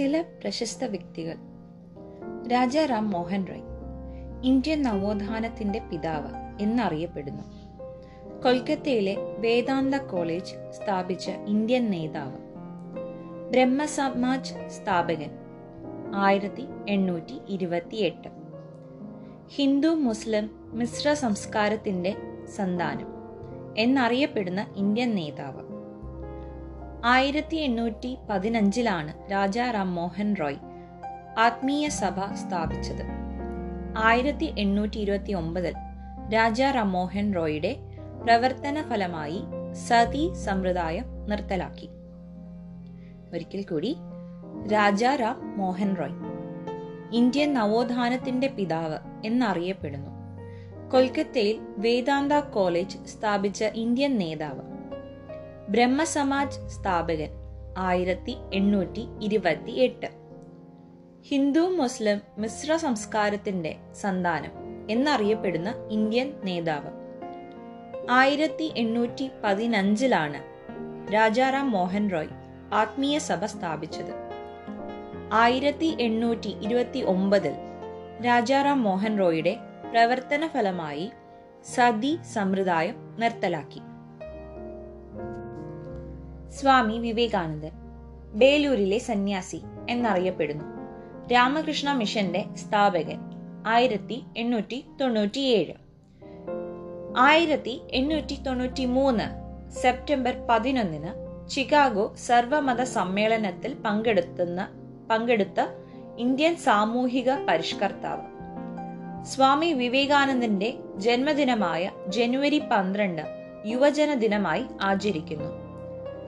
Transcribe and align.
ചില 0.00 0.22
പ്രശസ്ത 0.22 0.84
വ്യക്തികൾ. 0.84 1.34
രാജാ 2.48 2.86
റാം 2.86 3.10
മോഹൻ 3.10 3.46
റോയ് 3.46 3.62
ഇന്ത്യൻ 4.44 4.82
നവോത്ഥാനത്തിന്റെ 4.82 5.78
പിതാവ് 5.78 6.62
എന്നറിയപ്പെടുന്നു. 6.62 7.42
കൊൽക്കത്തയിലെ 8.42 9.16
വേദാന്ത 9.38 9.94
കോളേജ് 9.94 10.54
സ്ഥാപിച്ച 10.70 11.30
ഇന്ത്യൻ 11.30 11.90
നേതാവ്. 11.90 12.38
ബ്രഹ്മസമാജ് 13.50 14.68
സ്ഥാപകൻ 14.68 15.30
ആയിരത്തി 16.14 16.62
എണ്ണൂറ്റി 16.88 17.40
ഇരുപത്തിയെട്ട് 17.48 18.28
ഹിന്ദു 19.54 19.88
മുസ്ലിം 19.88 20.50
മിശ്ര 20.54 21.12
സംസ്കാരത്തിന്റെ 21.12 22.16
സന്താനം 22.56 23.06
എന്നറിയപ്പെടുന്ന 23.78 24.66
ഇന്ത്യൻ 24.76 25.14
നേതാവ്. 25.14 25.69
ആയിരത്തി 27.04 27.56
എണ്ണൂറ്റി 27.56 28.18
പതിനഞ്ചിലാണ് 28.30 29.32
രാജാ 29.32 29.70
റാം 29.70 29.94
മോഹൻ 29.94 30.34
റോയ് 30.34 30.56
ആത്മീയ 31.38 31.88
സഭ 31.88 32.34
സ്ഥാപിച്ചത്. 32.34 33.02
ആയിരത്തി 33.96 34.54
എണ്ണൂറ്റി 34.58 34.98
ഇരുപത്തി 34.98 35.32
ഒമ്പതിൽ 35.32 35.72
രാജാ 36.34 36.70
റാം 36.70 36.92
മോഹൻ 36.92 37.34
റോയുടെ 37.34 37.76
പ്രവർത്തന 38.24 38.82
ഫലമായി 38.82 39.42
സതി 39.72 40.34
സമ്പ്രദായം 40.34 41.04
നിർത്തലാക്കി. 41.30 41.88
ഒരിക്കൽ 43.34 43.62
കൂടി 43.62 43.96
രാജാ 44.72 45.14
റാം 45.14 45.58
മോഹൻ 45.58 45.96
റോയ് 45.96 46.16
ഇന്ത്യൻ 47.12 47.54
നവോത്ഥാനത്തിന്റെ 47.54 48.46
പിതാവ് 48.46 49.26
എന്നറിയപ്പെടുന്നു. 49.26 50.10
കൊൽക്കത്തയിൽ 50.90 51.60
വേദാന്ത 51.78 52.32
കോളേജ് 52.32 52.96
സ്ഥാപിച്ച 52.96 53.64
ഇന്ത്യൻ 53.64 54.18
നേതാവ്. 54.18 54.69
ബ്രഹ്മസമാജ് 55.70 56.60
സ്ഥാപകൻ 56.66 57.30
ആയിരത്തി 57.78 58.36
എണ്ണൂറ്റി 58.52 59.08
ഇരുപത്തി 59.20 59.70
എട്ട് 59.70 60.08
ഹിന്ദു 61.28 61.60
മുസ്ലിം 61.60 62.20
മിശ്ര 62.38 62.76
സംസ്കാരത്തിന്റെ 62.76 63.76
സന്താനം 64.00 64.50
എന്നറിയപ്പെടുന്ന 64.90 65.74
ഇന്ത്യൻ 65.90 66.32
നേതാവ്. 66.44 66.90
ആയിരത്തി 68.10 68.72
എണ്ണൂറ്റി 68.76 69.30
പതിനഞ്ചിലാണ് 69.44 70.40
രാജാറാം 71.12 71.70
മോഹൻ 71.70 72.10
റോയ് 72.10 72.34
ആത്മീയ 72.72 73.18
സഭ 73.18 73.44
സ്ഥാപിച്ചത്. 73.44 74.14
ആയിരത്തി 75.32 75.96
എണ്ണൂറ്റി 76.00 76.56
ഇരുപത്തി 76.60 76.98
ഒമ്പതിൽ 76.98 77.52
രാജാറാം 78.24 78.82
മോഹൻ 78.82 79.18
റോയുടെ 79.18 79.56
പ്രവർത്തന 79.92 80.46
ഫലമായി 80.46 81.10
സതി 81.74 82.18
സമ്പ്രദായം 82.34 83.16
നിർത്തലാക്കി. 83.18 83.80
സ്വാമി 86.50 86.98
വിവേകാനന്ദൻ 86.98 87.70
ബേലൂരിലെ 88.34 88.98
സന്യാസി 88.98 89.60
എന്നറിയപ്പെടുന്നു. 89.88 90.64
രാമകൃഷ്ണ 91.26 91.92
മിഷന്റെ 91.92 92.44
സ്ഥാപകൻ 92.54 93.18
ആയിരത്തി 93.66 94.22
എണ്ണൂറ്റി 94.36 94.84
തൊണ്ണൂറ്റിയേഴ്. 95.00 95.74
ആയിരത്തി 97.16 97.80
എണ്ണൂറ്റി 97.90 98.42
തൊണ്ണൂറ്റി 98.42 98.84
മൂന്ന് 98.84 99.26
സെപ്റ്റംബർ 99.70 100.36
പതിനൊന്നിന് 100.50 101.10
ചിക്കാഗോ 101.48 102.14
സർവമത 102.26 102.82
സമ്മേളനത്തിൽ 102.82 103.74
പങ്കെടുത്തുന്ന 103.74 104.68
പങ്കെടുത്ത 105.10 105.60
ഇന്ത്യൻ 106.18 106.56
സാമൂഹിക 106.56 107.30
പരിഷ്കർത്താവ്. 107.48 108.26
സ്വാമി 109.24 109.72
വിവേകാനന്ദന്റെ 109.72 110.74
ജന്മദിനമായ 110.96 111.90
ജനുവരി 112.08 112.58
പന്ത്രണ്ട് 112.58 113.22
യുവജന 113.66 114.14
ദിനമായി 114.14 114.64
ആചരിക്കുന്നു. 114.80 115.59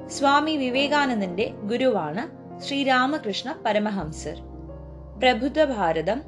സ്വാമി 0.09 0.57
വിവേകാനന്ദന്റെ 0.57 1.49
ഗുരുവാണ് 1.49 2.43
ശ്രീരാമകൃഷ്ണ 2.61 3.55
പരമഹംസർ. 3.67 4.41
പ്രബുദ്ധ 5.21 5.65
ഭാരതം 5.65 6.23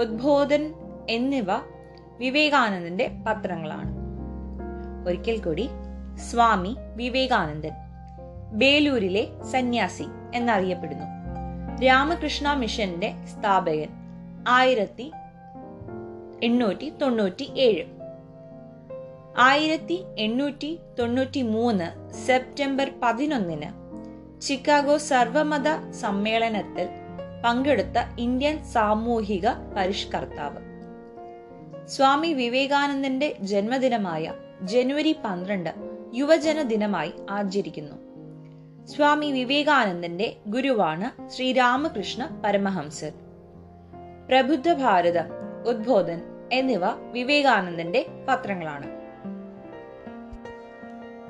ഉദ്ബോധൻ 0.00 0.74
എന്നിവ 1.10 1.46
വിവേകാനന്ദന്റെ 2.18 3.10
പത്രങ്ങളാണ്. 3.26 3.96
ഒരിക്കൽ 5.08 5.42
കൂടി 5.42 5.68
സ്വാമി 6.30 6.76
വിവേകാനന്ദൻ 6.96 7.70
ബേലൂരിലെ 8.52 9.26
സന്യാസി 9.52 10.04
എന്നറിയപ്പെടുന്നു. 10.34 11.04
രാമകൃഷ്ണ 11.84 12.52
മിഷന്റെ 12.52 13.12
സ്ഥാപകൻ 13.24 13.88
ആയിരത്തി 14.48 15.12
എണ്ണൂറ്റി 16.42 16.92
തൊണ്ണൂറ്റി 17.02 17.52
ഏഴ് 17.54 17.93
ആയിരത്തി 19.38 20.02
എണ്ണൂറ്റി 20.18 20.80
തൊണ്ണൂറ്റി 20.98 21.42
മൂന്ന് 21.42 22.14
സെപ്റ്റംബർ 22.14 22.92
പതിനൊന്നിന് 23.02 23.68
ചിക്കാഗോ 24.40 24.96
സർവമത 24.96 25.90
സമ്മേളനത്തിൽ 25.90 26.88
പങ്കെടുത്ത 27.44 28.18
ഇന്ത്യൻ 28.18 28.64
സാമൂഹിക 28.64 29.48
പരിഷ്കർത്താവ്. 29.76 30.60
സ്വാമി 31.86 32.32
വിവേകാനന്ദന്റെ 32.32 33.36
ജന്മദിനമായ 33.40 34.32
ജനുവരി 34.62 35.16
പന്ത്രണ്ട് 35.24 35.70
യുവജന 36.14 36.62
ദിനമായി 36.62 37.12
ആചരിക്കുന്നു. 37.30 37.96
സ്വാമി 38.86 39.32
വിവേകാനന്ദന്റെ 39.32 40.36
ഗുരുവാണ് 40.46 41.28
ശ്രീരാമകൃഷ്ണ 41.28 42.42
പരമഹംസർ 42.44 43.12
പ്രബുദ്ധ 44.28 44.72
ഭാരതം 44.72 45.24
ഉദ്ബോധൻ 45.68 46.22
എന്നിവ 46.52 46.84
വിവേകാനന്ദന്റെ 47.12 48.06
പത്രങ്ങളാണ്. 48.28 48.93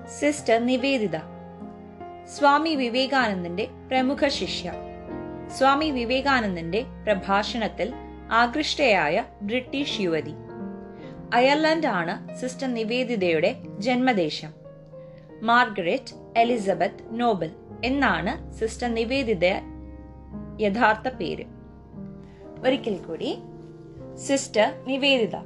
സിസ്റ്റർ 0.08 0.66
നിവേദിത. 0.66 1.16
സ്വാമി 2.24 2.74
വിവേകാനന്ദന്റെ 2.74 3.68
പ്രമുഖ 3.88 4.28
ശിഷ്യ. 4.28 4.72
സ്വാമി 5.48 5.90
വിവേകാനന്ദന്റെ 5.90 6.84
പ്രഭാഷണത്തിൽ 7.06 7.92
ആകൃഷ്ടയായ 8.32 9.24
ബ്രിട്ടീഷ് 9.42 10.00
യുവതി. 10.00 10.32
അയർലൻഡ് 11.34 11.86
ആണ് 11.86 12.34
സിസ്റ്റർ 12.34 12.74
നിവേദിതയുടെ 12.74 13.56
ജന്മദേശം. 13.78 14.52
മാർഗരറ്റ് 15.42 16.38
എലിസബത്ത് 16.38 17.20
നോബൽ 17.20 17.50
എന്നാണ് 17.84 18.52
സിസ്റ്റർ 18.52 18.94
നിവേദിത 18.94 19.44
യഥാർത്ഥ 20.60 21.08
പേര്. 21.08 21.44
ഒരിക്കൽ 22.64 22.96
കൂടി 22.96 23.38
സിസ്റ്റർ 24.14 24.84
നിവേദിത. 24.88 25.36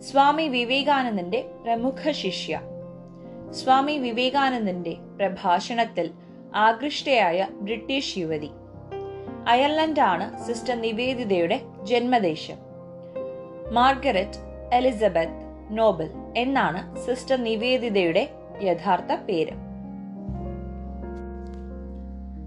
സ്വാമി 0.00 0.48
വിവേകാനന്ദന്റെ 0.48 1.50
പ്രമുഖ 1.64 2.10
ശിഷ്യ. 2.10 2.60
സ്വാമി 3.52 3.98
വിവേകാനന്ദന്റെ 3.98 4.96
പ്രഭാഷണത്തിൽ 5.16 6.10
ആകൃഷ്ടയായ 6.54 7.48
ബ്രിട്ടീഷ് 7.52 8.18
യുവതി. 8.18 8.50
അയർലൻഡാണ് 9.48 10.44
സിസ്റ്റർ 10.44 10.80
നിവേദിതയുടെ 10.80 11.60
ജന്മദേശം. 11.82 12.56
മാർഗരറ്റ് 13.72 14.38
എലിസബത്ത് 14.72 15.42
നോബൽ 15.70 16.10
എന്നാണ് 16.36 16.96
സിസ്റ്റർ 16.96 17.42
നിവേദിതയുടെ 17.42 18.28
യഥാർത്ഥ 18.62 19.14
പേര്. 19.14 19.52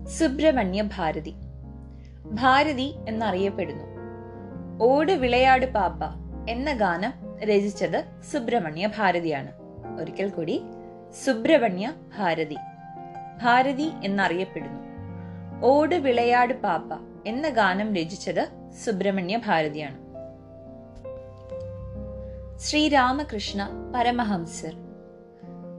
സുബ്രഹ്മണ്യ 0.08 0.84
ഭാരതി. 0.98 1.34
ഭാരതി 2.26 2.96
എന്നറിയപ്പെടുന്നു. 3.08 3.84
ഓട് 4.82 5.12
വിളയാട് 5.12 5.74
പാപ്പ 5.74 6.04
എന്ന 6.50 6.74
ഗാനം 6.74 7.14
രചിച്ചത് 7.44 8.04
സുബ്രഹ്മണ്യ 8.34 8.88
ഭാരതിയാണ്. 8.98 9.52
ഒരിക്കൽ 10.02 10.30
കൂടി 10.30 10.62
സുബ്രഹ്മണ്യ 11.14 11.94
ഭാരതി. 12.18 12.56
ഭാരതി 13.44 13.92
എന്നറിയപ്പെടുന്നു. 14.04 14.86
ഓട് 15.66 15.96
വിളയാട് 15.96 16.54
പാപ്പ 16.54 16.94
എന്ന 17.28 17.50
ഗാനം 17.50 17.96
രചിച്ചത് 17.96 18.48
സുബ്രഹ്മണ്യ 18.86 19.38
ഭാരതിയാണ്. 19.38 20.06
ശ്രീരാമകൃഷ്ണ 22.58 23.70
പരമഹംസർ. 23.96 24.76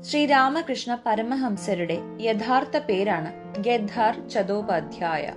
ശ്രീരാമകൃഷ്ണ 0.03 0.99
പരമഹംസരുടെ 1.06 1.99
യഥാർത്ഥ 2.21 2.79
പേരാണ് 2.79 3.55
ഗദ്ധാർ 3.62 4.29
ചതോപാധ്യായ. 4.29 5.33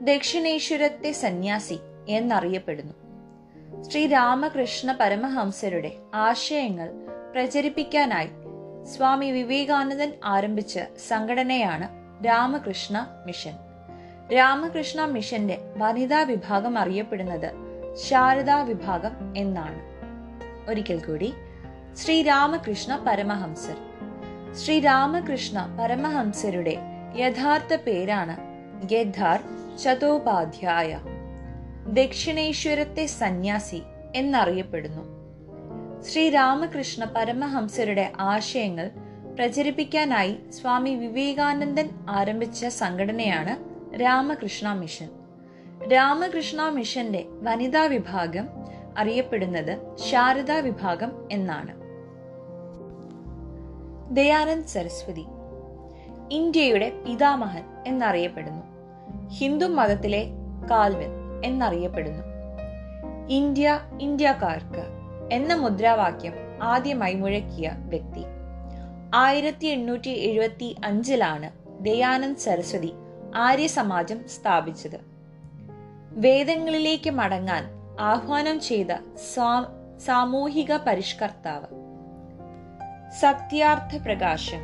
ദക്ഷിണേശ്വരത്തെ 0.00 1.12
സന്യാസി 1.12 1.78
എന്നറിയപ്പെടുന്നു. 2.08 2.94
ശ്രീരാമകൃഷ്ണ 3.82 4.96
പരമഹംസരുടെ 5.00 5.92
ആശയങ്ങൾ 6.14 6.90
പ്രചരിപ്പിക്കാനായി 7.32 8.28
സ്വാമി 8.86 9.30
വിവേകാനന്ദൻ 9.30 10.12
ആരംഭിച്ച 10.24 10.80
സംഘടനയാണ് 11.08 11.88
രാമകൃഷ്ണ 12.26 13.08
മിഷൻ. 13.26 13.52
രാമകൃഷ്ണ 14.34 15.04
മിഷന്റെ 15.04 15.58
വനിതാ 15.76 16.22
വിഭാഗം 16.22 16.78
അറിയപ്പെടുന്നത് 16.78 17.52
ശാരദാ 17.94 18.62
വിഭാഗം 18.62 19.34
എന്നാണ്. 19.36 19.82
ഒരിക്കൽ 20.70 20.98
കൂടി 20.98 21.34
ശ്രീ 21.96 22.22
രാമകൃഷ്ണ 22.22 23.04
പരമഹംസർ. 23.08 23.76
ശ്രീ 24.54 24.80
രാമകൃഷ്ണ 24.80 25.76
പരമഹംസരുടെ 25.80 26.76
യഥാർത്ഥ 27.16 27.74
പേരാണ് 27.74 28.36
ഗദ്ധാർ 28.86 29.42
ചതോപാധ്യായ. 29.76 31.00
ദക്ഷിണേശ്വരത്തെ 31.86 33.06
സന്യാസി 33.06 33.82
എന്നറിയപ്പെടുന്നു. 34.14 35.15
ശ്രീരാമകൃഷ്ണ 36.12 37.04
പരമഹംസരുടെ 37.04 38.12
ആശയങ്ങൾ 38.20 38.90
പ്രചരിപ്പിക്കാനായി 39.38 40.36
സ്വാമി 40.50 40.90
വിവേകാനന്ദൻ 40.90 41.90
ആരംഭിച്ച 42.08 42.66
സംഘടനയാണ് 42.66 43.56
രാമകൃഷ്ണ 44.02 44.72
മിഷൻ. 44.72 45.08
രാമകൃഷ്ണ 45.88 46.68
മിഷന്റെ 46.68 47.24
വനിതാ 47.42 47.86
വിഭാഗം 47.86 48.48
അറിയപ്പെടുന്നത് 48.98 49.96
ശാരദാ 49.96 50.58
വിഭാഗം 50.58 51.28
എന്നാണ്. 51.32 51.74
ദയാനന്ദ് 54.14 54.68
സരസ്വതി. 54.68 55.24
ഇന്ത്യയുടെ 56.30 56.90
പിതാമഹൻ 57.08 57.64
എന്നറിയപ്പെടുന്നു. 57.86 58.62
ഹിന്ദു 59.28 59.66
മതത്തിലെ 59.66 60.26
കാൽവിൻ 60.70 61.42
എന്നറിയപ്പെടുന്നു. 61.44 62.22
ഇന്ത്യ 63.28 63.80
ഇന്ത്യക്കാർക്ക് 64.00 64.95
എന്ന 65.32 65.54
മുദ്രാവാക്യം 65.54 66.32
ആദ്യമായി 66.62 67.14
മുഴക്കിയ 67.14 67.72
വ്യക്തി. 67.76 68.24
ആയിരത്തി 69.14 69.66
എണ്ണൂറ്റി 69.66 70.08
എഴുപത്തി 70.08 70.76
അഞ്ചിലാണ് 70.84 71.50
ദയാനന്ദ് 71.84 72.40
സരസ്വതി 72.40 72.92
ആര്യ 73.34 73.66
സമാജം 73.66 74.28
സ്ഥാപിച്ചത്. 74.28 75.00
വേദങ്ങളിലേക്ക് 76.10 77.10
മടങ്ങാൻ 77.10 77.64
ആഹ്വാനം 78.00 78.60
ചെയ്ത 78.60 78.86
സാമൂഹിക 79.98 80.76
പരിഷ്കർത്താവ്. 80.76 81.66
സത്യാർത്ഥ 83.20 84.02
പ്രകാശം 84.02 84.60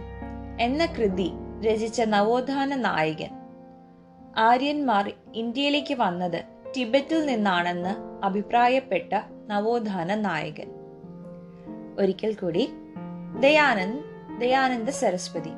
എന്ന 0.61 0.87
കൃതി 0.87 1.31
രചിച്ച 1.67 2.01
നവോത്ഥാന 2.01 2.75
നായകൻ. 2.75 3.31
ആര്യന്മാർ 4.39 5.13
ഇന്ത്യയിലേക്ക് 5.35 5.95
വന്നത് 5.95 6.45
ടിബറ്റിൽ 6.77 7.27
നിന്നാണെന്ന് 7.27 8.25
അഭിപ്രായപ്പെട്ട 8.25 9.15
നവോത്ഥാന 9.49 10.15
നായകൻ. 10.15 10.71
ഒരിക്കൽ 11.99 12.35
കൂടി 12.35 12.69
ദയാനന്ദ് 13.41 14.41
ദയാനന്ദ 14.41 14.91
സരസ്വതി 14.91 15.51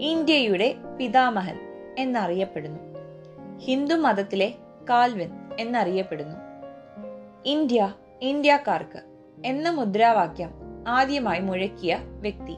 ഇന്ത്യയുടെ 0.00 0.74
പിതാമഹൻ 0.98 1.58
എന്നറിയപ്പെടുന്നു. 1.98 2.80
ഹിന്ദു 3.58 3.94
മതത്തിലെ 3.94 4.54
കാൽവിൻ 4.90 5.30
എന്നറിയപ്പെടുന്നു. 5.58 6.36
ഇന്ത്യ 7.44 7.94
ഇന്ത്യക്കാർക്ക് 8.22 9.02
എന്ന 9.44 9.70
മുദ്രാവാക്യം 9.70 10.50
ആദ്യമായി 10.88 11.40
മുഴക്കിയ 11.40 11.98
വ്യക്തി. 12.02 12.56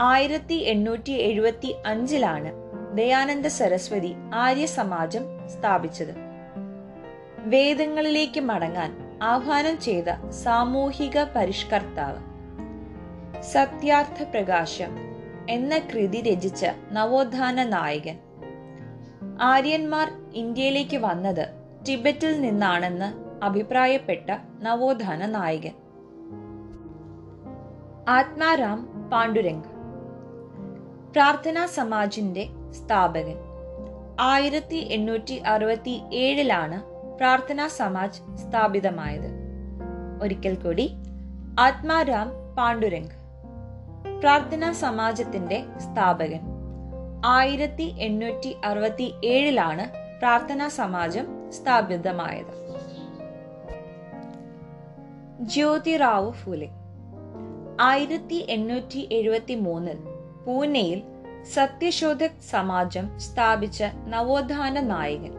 ആയിരത്തി 0.00 0.54
എണ്ണൂറ്റി 0.54 1.12
എഴുപത്തി 1.12 1.74
അഞ്ചിലാണ് 1.86 2.52
ദയാനന്ദ 2.96 3.46
സരസ്വതി 3.46 4.14
ആര്യ 4.34 4.66
സമാജം 4.66 5.48
സ്ഥാപിച്ചത്. 5.48 6.27
വേദങ്ങളിലേക്ക് 7.48 8.40
മടങ്ങാൻ 8.40 9.18
ആഹ്വാനം 9.22 9.80
ചെയ്ത 9.80 10.30
സാമൂഹിക 10.30 11.24
പരിഷ്കർത്താവ്. 11.36 12.18
സത്യാർത്ഥ 13.42 14.22
പ്രകാശം 14.22 14.98
എന്ന 15.50 15.78
കൃതി 15.78 16.20
രചിച്ച 16.20 16.66
നവോത്ഥാന 16.92 17.64
നായകൻ. 17.64 18.18
ആര്യന്മാർ 19.40 20.12
ഇന്ത്യയിലേക്ക് 20.34 20.96
വന്നത് 20.96 21.48
ടിബറ്റിൽ 21.88 22.40
നിന്നാണെന്ന് 22.40 23.12
അഭിപ്രായപ്പെട്ട 23.44 24.30
നവോത്ഥാന 24.62 25.26
നായകൻ. 25.26 25.72
ആത്മാറാം 28.08 29.10
പാണ്ഡുരംഗ്. 29.10 29.64
പ്രാർത്ഥനാ 31.12 31.66
സമാജിന്റെ 31.66 32.46
സ്ഥാപകൻ. 32.70 33.36
ആയിരത്തി 34.20 34.76
എണ്ണൂറ്റി 34.76 35.34
അറുപത്തി 35.34 36.00
ഏഴിലാണ് 36.12 36.97
പ്രാർത്ഥനാ 37.18 37.68
സമാജ് 37.68 38.36
സ്ഥാപിതമായത്. 38.36 39.30
ഒരിക്കൽ 40.22 40.54
കൂടി 40.54 40.90
ആത്മാരാം 41.60 42.28
പാണ്ഡുരംഗ് 42.58 43.10
പ്രാർത്ഥനാ 44.20 44.72
സമാജത്തിന്റെ 44.72 45.64
സ്ഥാപകൻ. 45.78 46.40
ആയിരത്തി 47.26 47.82
എണ്ണൂറ്റി 47.82 48.56
അറുപത്തി 48.64 49.14
ഏഴിലാണ് 49.24 49.88
പ്രാർത്ഥനാ 50.18 50.68
സമാജം 50.68 51.52
സ്ഥാപിതമായത്. 51.52 52.54
ജ്യോതിറാവു 55.40 56.30
ഫുലെ. 56.30 56.68
ആയിരത്തി 57.80 58.46
എണ്ണൂറ്റി 58.50 59.08
എഴുപത്തി 59.12 59.54
മൂന്നിൽ 59.54 59.98
പൂനെയിൽ 60.46 61.02
സത്യശോധക് 61.54 62.50
സമാജം 62.50 63.20
സ്ഥാപിച്ച 63.20 63.84
നവോത്ഥാന 64.06 64.80
നായകൻ. 64.80 65.37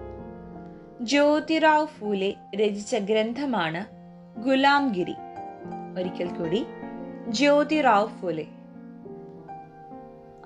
ജ്യോതിറാവ് 1.01 1.87
ഫൂലെ 1.87 2.33
രചിച്ച 2.55 2.95
ഗ്രന്ഥമാണ് 2.95 3.85
ഗുലാംഗിരി. 4.41 5.15
ഒരിക്കൽ 5.99 6.27
കൂടി 6.27 6.65
ജ്യോതിറാവ് 7.27 8.07
ഫൂലെ. 8.07 8.45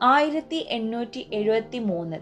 ആയിരത്തി 0.03 0.65
എണ്ണൂറ്റി 0.69 1.29
എഴുപത്തി 1.33 1.79
മൂന്നിൽ 1.79 2.19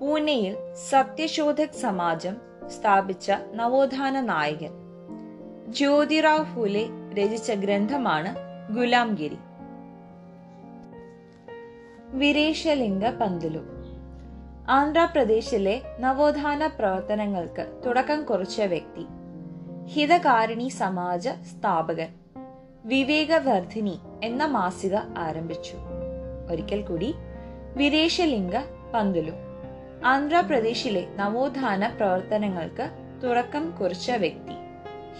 പൂനെയിൽ 0.00 0.56
സത്യശോധക് 0.90 1.72
സമാജം 1.72 2.36
സ്ഥാപിച്ച 2.66 3.32
നവോത്ഥാന 3.54 4.20
നായകൻ. 4.20 4.70
ജ്യോതിറാവ് 5.68 6.44
ഫൂലെ 6.44 6.86
രചിച്ച 7.12 7.52
ഗ്രന്ഥമാണ് 7.52 8.36
ഗുലാംഗിരി. 8.74 9.38
വിരേശലിംഗ 12.08 13.10
പന്തുലു. 13.10 13.79
ആന്ധ്രാപ്രദേശിലെ 14.70 15.82
നവോത്ഥാന 16.00 16.66
പ്രവർത്തനങ്ങൾക്ക് 16.66 17.82
തുടക്കം 17.86 18.24
കുറിച്ച 18.24 18.60
വ്യക്തി. 18.60 19.06
ഹിതകാരിണി 19.86 20.68
സമാജ 20.68 21.28
സ്ഥാപകൻ. 21.28 22.08
വിവേകവർദ്ധിനി 22.84 23.98
എന്ന 24.24 24.44
മാസിക 24.44 24.96
ആരംഭിച്ചു. 25.18 25.76
ഒരിക്കൽ 26.50 26.82
കൂടി 26.82 27.14
വിദേശലിംഗ 27.76 28.56
പന്തുലു. 28.94 29.32
ആന്ധ്രാപ്രദേശിലെ 30.04 31.06
നവോത്ഥാന 31.16 31.88
പ്രവർത്തനങ്ങൾക്ക് 31.88 32.90
തുടക്കം 33.22 33.70
കുറിച്ച 33.70 34.10
വ്യക്തി. 34.10 34.54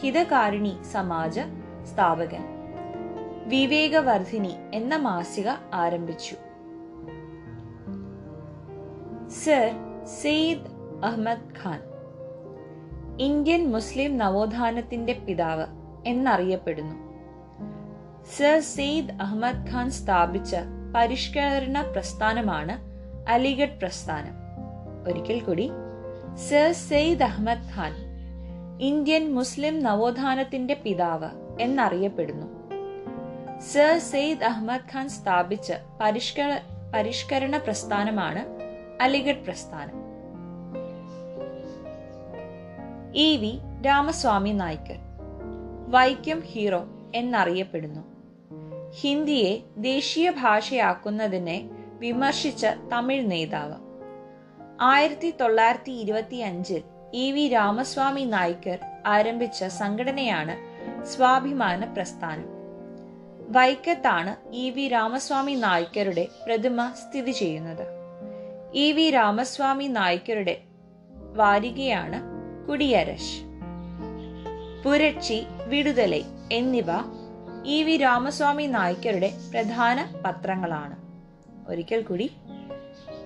ഹിതകാരിണി 0.00 0.76
സമാജ 0.92 1.38
സ്ഥാപകൻ. 1.92 2.44
വിവേകവർദ്ധിനി 3.46 4.54
എന്ന 4.74 4.96
മാസിക 4.96 5.48
ആരംഭിച്ചു. 5.74 6.49
സർ 9.30 9.70
സെയ്ദ് 10.22 10.60
അഹമ്മദ് 11.04 11.62
ഖാൻ 11.64 11.82
ഇന്ത്യൻ 13.20 13.70
മുസ്ലിം 13.70 14.18
നവോത്ഥാനത്തിന്റെ 14.18 15.12
പിതാവ് 15.12 15.66
എന്നറിയപ്പെടുന്നു. 16.06 16.94
സർ 18.38 18.60
സെയ്ദ് 18.60 19.22
അഹമ്മദ് 19.22 19.70
ഖാൻ 19.70 19.90
സ്ഥാപിച്ച 19.90 20.56
പരിഷ്കരണ 20.96 21.82
പ്രസ്ഥാനമാണ് 21.82 22.78
അലിഗഡ് 23.30 23.78
പ്രസ്ഥാനം. 23.78 24.32
ഒരിക്കൽ 25.08 25.40
കൂടി 25.40 25.70
സർ 26.50 26.72
സെയ്ദ് 26.72 27.22
അഹമ്മദ് 27.22 27.74
ഖാൻ 27.76 27.92
ഇന്ത്യൻ 28.80 29.34
മുസ്ലിം 29.34 29.82
നവോത്ഥാനത്തിന്റെ 29.82 30.74
പിതാവ് 30.74 31.60
എന്നറിയപ്പെടുന്നു. 31.60 32.46
സർ 33.60 33.98
സെയ്ദ് 33.98 34.44
അഹമ്മദ് 34.44 34.92
ഖാൻ 34.94 35.08
സ്ഥാപിച്ച 35.08 35.72
പരിഷ്കര 36.00 36.58
പരിഷ്കരണ 36.94 37.56
പ്രസ്ഥാനമാണ് 37.56 38.59
അലിഗഡ് 39.00 39.44
പ്രസ്ഥാനം. 39.44 39.94
E 43.14 43.36
V 43.36 43.58
Ramaswamy 43.86 44.50
Naicker 44.50 44.96
Vaikom 45.88 46.40
hero 46.40 46.84
എന്നറിയപ്പെടുന്നു. 47.14 48.00
ഹിന്ദിയെ 49.00 49.60
ദേശീയ 49.76 50.30
ഭാഷയാക്കുന്നതിനെ 50.30 51.70
വിമർശിച്ച 51.98 52.66
തമിഴ് 52.92 53.30
നേതാവ്. 53.30 53.74
ആയിരത്തി 54.80 55.34
തൊള്ളായിരത്തി 55.40 55.92
ഇരുപത്തി 55.92 56.36
അഞ്ചിൽ 56.36 56.82
ഇ 57.14 57.32
വി 57.32 57.48
രാമസ്വാമി 57.48 58.24
നായ്ക്കർ 58.24 58.78
ആരംഭിച്ച 59.06 59.64
സംഘടനയാണ് 59.64 60.56
സ്വാഭിമാന 61.04 61.84
പ്രസ്ഥാനം. 61.84 62.48
വൈക്കത്താണ് 63.52 64.54
ഇ 64.54 64.70
വി 64.70 64.88
രാമസ്വാമി 64.88 65.54
നായ്ക്കരുടെ 65.54 66.28
പ്രതിമ 66.46 66.90
സ്ഥിതി 66.90 67.30
ചെയ്യുന്നത്. 67.30 67.99
ഇ 68.74 68.92
വി 68.92 69.10
രാമസ്വാമി 69.10 69.86
നായ്ക്കരുടെ 69.86 70.60
വാരികയാണ് 71.34 72.22
കുടിയരശ്. 72.68 73.42
പുരക്ഷി 74.84 75.46
വിടുതലൈ 75.66 76.22
എന്നിവ 76.52 76.86
ഇ 77.66 77.82
വി 77.82 77.96
രാമസ്വാമി 77.96 78.66
നായ്ക്കരുടെ 78.66 79.32
പ്രധാന 79.54 80.14
പത്രങ്ങളാണ്. 80.26 80.96
ഒരിക്കൽ 81.70 82.02
കൂടി 82.02 82.30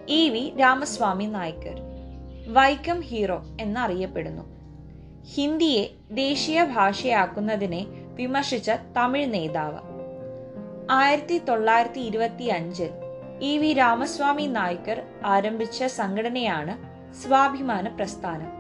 E 0.09 0.29
V 0.29 0.53
Ramaswamy 0.61 1.25
Naicker 1.25 1.81
Vaikom 2.53 3.01
hero 3.01 3.43
എന്നറിയപ്പെടുന്നു. 3.61 4.43
ഹിന്ദിയെ 5.35 6.15
ദേശീയ 6.15 6.65
ഭാഷയാക്കുന്നതിനെ 6.65 7.87
വിമർശിച്ച 8.15 8.71
തമിഴ് 8.71 9.35
നേതാവ്. 9.35 9.79
ആയിരത്തി 10.91 11.39
തൊള്ളായിരത്തി 11.39 12.01
ഇരുപത്തി 12.01 12.45
അഞ്ചിൽ 12.45 12.91
ഇ 13.43 13.59
വി 13.59 13.73
രാമസ്വാമി 13.73 14.47
നായ്ക്കർ 14.47 15.03
ആരംഭിച്ച 15.25 15.85
സംഘടനയാണ് 15.85 16.75
സ്വാഭിമാന 17.15 17.89
പ്രസ്ഥാനം. 17.89 18.51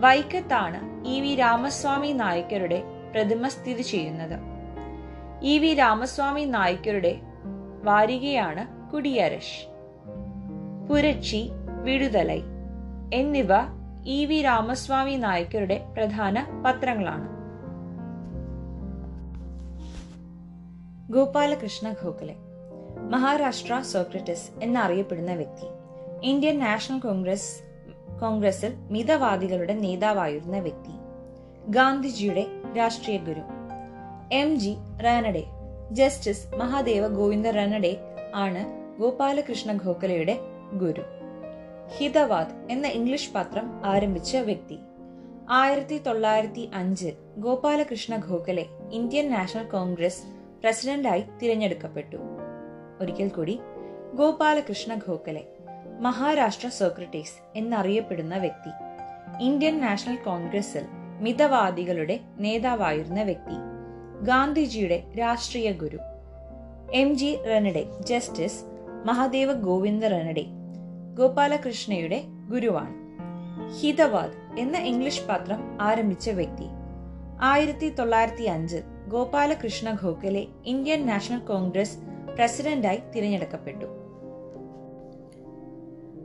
വൈക്കത്താണ് 0.00 1.06
ഇ 1.06 1.20
വി 1.20 1.34
രാമസ്വാമി 1.34 2.12
നായ്ക്കരുടെ 2.12 2.82
പ്രതിമ 3.12 3.48
സ്ഥിതി 3.48 3.82
ചെയ്യുന്നത്. 3.82 4.38
ഇ 5.42 5.58
വി 5.58 5.74
രാമസ്വാമി 5.74 6.44
നായ്ക്കരുടെ 6.44 7.20
വാരികയാണ് 7.82 8.90
കുടിയരഷ് 8.90 9.66
പുരച്ചി 10.88 11.48
വിടുതലൈ 11.82 12.40
എന്നിവ 13.14 13.48
ഇ 14.06 14.26
വി 14.26 14.42
രാമസ്വാമി 14.42 15.16
നായ്ക്കരുടെ 15.16 15.86
പ്രധാന 15.92 16.62
പത്രങ്ങളാണ്. 16.66 17.28
ഗോപാലകൃഷ്ണ 21.12 21.92
ഗോഖലെ 21.92 22.43
മഹാരാഷ്ട്ര 23.10 23.80
സോക്രട്ടിസ് 23.80 24.50
എന്നറിയപ്പെടുന്ന 24.62 25.34
വ്യക്തി. 25.34 25.66
ഇന്ത്യൻ 26.22 26.58
നാഷണൽ 26.58 26.98
കോൺഗ്രസ് 26.98 27.60
കോൺഗ്രസിൽ 28.20 28.74
മിതവാദികളുടെ 28.90 29.74
നേതാവായിരുന്ന 29.74 30.58
വ്യക്തി. 30.58 30.90
ഗാന്ധിജിയുടെ 31.68 32.46
രാഷ്ട്രീയ 32.76 33.18
ഗുരു. 33.18 33.40
M. 34.32 34.60
G. 34.60 34.76
Ranade. 35.04 35.44
Justice 35.90 36.54
Mahadev 36.54 37.08
Govind 37.08 37.46
Ranade 37.46 37.96
ആണ് 38.34 38.84
ഗോപാലകൃഷ്ണ 39.00 39.72
ഗോഖലയുടെ 39.72 40.38
ഗുരു. 40.72 41.04
ഹിതവാദ് 41.96 42.72
എന്ന 42.72 42.86
ഇംഗ്ലീഷ് 42.86 43.30
പത്രം 43.34 43.80
ആരംഭിച്ച 43.84 44.36
വ്യക്തി. 44.36 44.78
ആയിരത്തി 45.50 45.98
തൊള്ളായിരത്തി 45.98 46.70
അഞ്ചിൽ 46.74 47.12
Gopalakrishna 47.36 48.16
Gokhale 48.16 48.66
Indian 48.92 49.30
national 49.30 49.68
Congress 49.68 50.22
പ്രസിഡന്റായി 50.62 51.24
തിരഞ്ഞെടുക്കപ്പെട്ടു. 51.42 52.16
ഒരിക്കൽ 53.00 53.28
കൂടി 53.28 53.60
ഗോപാലകൃഷ്ണ 54.14 54.94
ഗോഖലെ 54.94 55.44
മഹാരാഷ്ട്ര 56.00 56.68
സോക്രട്ടീസ് 56.68 57.36
എന്നറിയപ്പെടുന്ന 57.56 58.36
വ്യക്തി 58.36 58.72
ഇന്ത്യൻ 59.44 59.80
നാഷണൽ 59.80 60.16
കോൺഗ്രസിൽ 60.24 60.84
മിതവാദികളുടെ 61.20 62.20
നേതാവായിരുന്ന 62.38 63.22
വ്യക്തി 63.22 63.56
ഗാന്ധിജിയുടെ 64.24 65.04
രാഷ്ട്രീയ 65.18 65.72
ഗുരു 65.72 65.98
M 66.92 67.14
G 67.14 67.38
Ranade 67.48 67.84
justice 68.00 68.64
Mahadev 69.04 69.52
Govind 69.52 70.04
Ranade 70.04 70.44
ഗോപാലകൃഷ്ണയുടെ 71.14 72.22
ഗുരുവാണ്. 72.50 72.94
ഹിതവാദ് 73.80 74.58
എന്ന 74.58 74.76
ഇംഗ്ലീഷ് 74.78 75.26
പത്രം 75.28 75.78
ആരംഭിച്ച 75.80 76.28
വ്യക്തി 76.30 76.68
ആയിരത്തി 77.40 77.88
തൊള്ളായിരത്തി 77.94 78.44
അഞ്ചിൽ 78.44 78.82
Gopalakrishna 79.08 79.90
Gokhale 80.02 80.46
Indian 80.64 81.06
national 81.06 81.38
Congress 81.38 81.98
പ്രസിഡന്റായി 82.34 82.98
തിരഞ്ഞെടുക്കപ്പെട്ടു. 83.16 83.86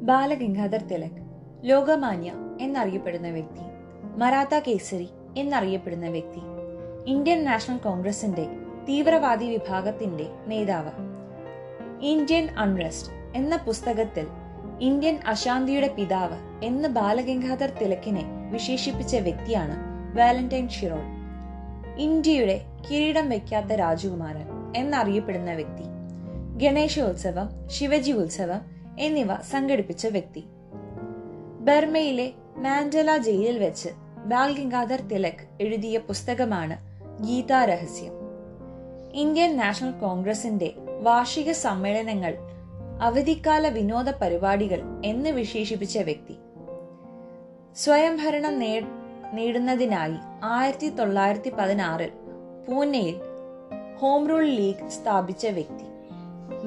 ബാലഗംഗാധർ 0.01 0.81
തിലക് 0.81 1.21
ലോകമാന്യ 1.63 2.31
എന്നറിയപ്പെടുന്ന 2.61 3.29
വ്യക്തി 3.29 3.65
മറാത്ത 4.17 4.59
കേസരി 4.59 5.09
എന്നറിയപ്പെടുന്ന 5.37 6.07
വ്യക്തി 6.07 6.41
ഇന്ത്യൻ 7.05 7.43
നാഷണൽ 7.43 7.77
കോൺഗ്രസിന്റെ 7.77 8.45
തീവ്രവാദി 8.89 9.45
വിഭാഗത്തിന്റെ 9.45 10.27
നേതാവ് 10.47 10.91
ഇന്ത്യൻ 12.05 12.49
അൺറസ്റ്റ് 12.57 13.11
എന്ന 13.35 13.55
പുസ്തകത്തിൽ 13.55 14.27
ഇന്ത്യൻ 14.79 15.19
അശാന്തിയുടെ 15.27 15.87
പിതാവ് 15.87 16.65
എന്ന് 16.65 16.89
ബാലഗംഗാധർ 16.89 17.69
തിലക്കിനെ 17.69 18.23
വിശേഷിപ്പിച്ച 18.51 19.15
വ്യക്തിയാണ് 19.15 19.75
വാലന്റൈൻ 20.17 20.67
ഷിറോൾ 20.67 21.05
ഇന്ത്യയുടെ 21.97 22.61
കിരീടം 22.89 23.29
വയ്ക്കാത്ത 23.29 23.73
രാജകുമാരൻ 23.73 24.47
എന്നറിയപ്പെടുന്ന 24.75 25.53
വ്യക്തി 25.53 25.98
ഗണേശോത്സവം 26.61 27.47
ശിവജി 27.67 28.11
ഉത്സവം 28.11 28.61
എന്നിവ 28.99 29.35
സംഘടിപ്പിച്ച 29.51 30.07
വ്യക്തി. 30.07 30.41
ബർമയിലെ 31.59 32.31
മാൻഡല 32.57 33.17
ജയിലിൽ 33.17 33.57
വെച്ച് 33.59 33.89
ബാൽ 34.25 34.49
ഗംഗാധർ 34.57 35.01
തിലക് 35.01 35.43
എഴുതിയ 35.61 35.97
പുസ്തകമാണ് 35.97 36.75
ഗീതാ 37.27 37.65
രഹസ്യം 37.65 38.15
ഇന്ത്യൻ 39.13 39.57
നാഷണൽ 39.57 39.91
കോൺഗ്രസിന്റെ 39.91 40.69
വാർഷിക 41.01 41.51
സമ്മേളനങ്ങൾ 41.51 42.33
അവധിക്കാല 43.01 43.67
വിനോദ 43.67 44.09
പരിപാടികൾ 44.09 44.81
എന്ന് 45.05 45.29
വിശേഷിപ്പിച്ച 45.29 45.97
വ്യക്തി. 45.97 46.35
സ്വയംഭരണം 47.75 48.59
നേടുന്നതിനായി 49.33 50.17
ആയിരത്തി 50.43 50.89
തൊള്ളായിരത്തി 50.89 51.49
പതിനാറിൽ 51.49 52.11
പൂനെയിൽ 52.67 53.15
ഹോം 53.99 54.27
റൂൾ 54.27 54.45
ലീഗ് 54.49 54.89
സ്ഥാപിച്ച 54.89 55.45
വ്യക്തി. 55.47 55.88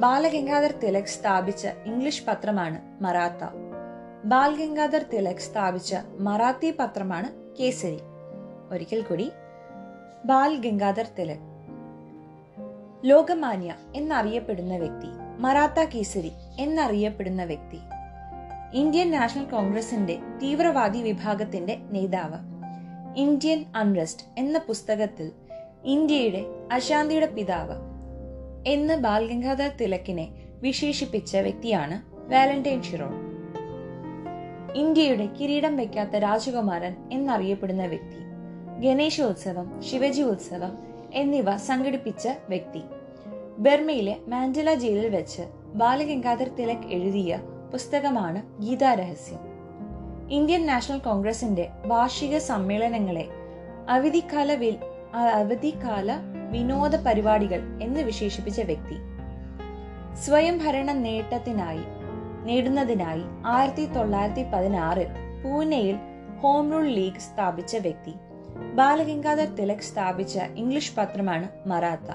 ബാലഗംഗാധർ 0.02 0.72
തിലക് 0.72 1.04
സ്ഥാപിച്ച 1.04 1.68
ഇംഗ്ലീഷ് 1.84 2.22
പത്രമാണ് 2.26 3.02
മറാത്ത. 3.02 3.44
ബാലഗംഗാധർ 4.24 5.04
തിലക് 5.12 5.36
സ്ഥാപിച്ച 5.36 5.96
മറാത്തി 6.18 6.74
പത്രമാണ് 6.78 7.56
കേസരി. 7.60 7.98
ഒരിക്കൽ 8.70 9.00
കൂടി 9.00 9.30
ബാൽ 10.24 10.56
ഗംഗാധർ 10.56 11.06
തിലക്. 11.18 11.38
ലോകമാന്യ 13.04 13.74
എന്നറിയപ്പെടുന്ന 13.94 14.76
വ്യക്തി 14.76 15.08
മറാത്ത 15.38 15.84
കേസരി 15.84 16.32
എന്നറിയപ്പെടുന്ന 16.58 17.44
വ്യക്തി. 17.44 17.78
ഇന്ത്യൻ 18.74 19.10
നാഷണൽ 19.10 19.44
കോൺഗ്രസിന്റെ 19.44 20.18
തീവ്രവാദി 20.42 20.98
വിഭാഗത്തിന്റെ 20.98 21.78
നേതാവ്. 21.90 22.38
ഇന്ത്യൻ 23.16 23.64
അൺറസ്റ്റ് 23.76 24.22
എന്ന 24.38 24.58
പുസ്തകത്തിൽ 24.58 25.32
ഇന്ത്യയുടെ 25.84 26.44
അശാന്തിയുടെ 26.72 27.26
പിതാവ്. 27.26 27.91
എന്ന് 28.66 28.94
ബാൽഗംഗാധർ 28.94 29.70
തിലക്കിനെ 29.80 30.28
വിശേഷിപ്പിച്ച 30.60 31.36
വ്യക്തിയാണ് 31.36 32.02
വാലന്റൈൻ 32.32 32.82
ഷിറോൺ. 32.82 33.14
ഇന്ത്യയുടെ 34.74 35.26
കിരീടം 35.26 35.76
വെക്കാത്ത 35.76 36.16
രാജകുമാരൻ 36.16 36.94
എന്നറിയപ്പെടുന്ന 37.12 37.86
വ്യക്തി 37.86 38.18
ഗണേശോത്സവം 38.80 39.82
ശിവജി 39.82 40.22
ഉത്സവം 40.22 40.78
എന്നിവ 41.14 41.56
സംഘടിപ്പിച്ച 41.56 42.28
വ്യക്തി. 42.48 42.82
ബർമയിലെ 43.58 44.16
മാൻഡല 44.28 44.74
ജയിലിൽ 44.74 45.08
വെച്ച് 45.08 45.42
ബാലഗംഗാധർ 45.74 46.48
തിലക് 46.48 46.88
എഴുതിയ 46.90 47.38
പുസ്തകമാണ് 47.72 48.62
ഗീതാ 48.62 48.94
രഹസ്യം 48.94 49.40
ഇന്ത്യൻ 50.30 50.66
നാഷണൽ 50.66 50.98
കോൺഗ്രസിന്റെ 50.98 51.68
വാർഷിക 51.86 52.38
സമ്മേളനങ്ങളെ 52.38 53.28
അവധിക്കാല 53.88 54.52
അവധിക്കാല 55.16 56.12
വിനോദ 56.52 56.96
പരിപാടികൾ 56.96 57.78
എന്ന് 57.82 58.00
വിശേഷിപ്പിച്ച 58.00 58.60
വ്യക്തി. 58.60 58.96
സ്വയംഭരണ 60.14 60.92
നേട്ടത്തിനായി 60.92 61.84
നേടുന്നതിനായി 62.44 63.22
ആയിരത്തി 63.46 63.86
തൊള്ളായിരത്തി 63.86 64.44
പതിനാറിൽ 64.50 65.06
പൂനെയിൽ 65.44 65.96
ഹോം 66.40 66.72
റൂൾ 66.72 66.86
ലീഗ് 66.86 67.18
സ്ഥാപിച്ച 67.18 67.76
വ്യക്തി. 67.76 68.12
ബാലഗംഗാധർ 68.74 69.54
തിലക് 69.54 69.78
സ്ഥാപിച്ച 69.78 70.38
ഇംഗ്ലീഷ് 70.56 70.96
പത്രമാണ് 70.96 71.48
മറാത്ത. 71.66 72.10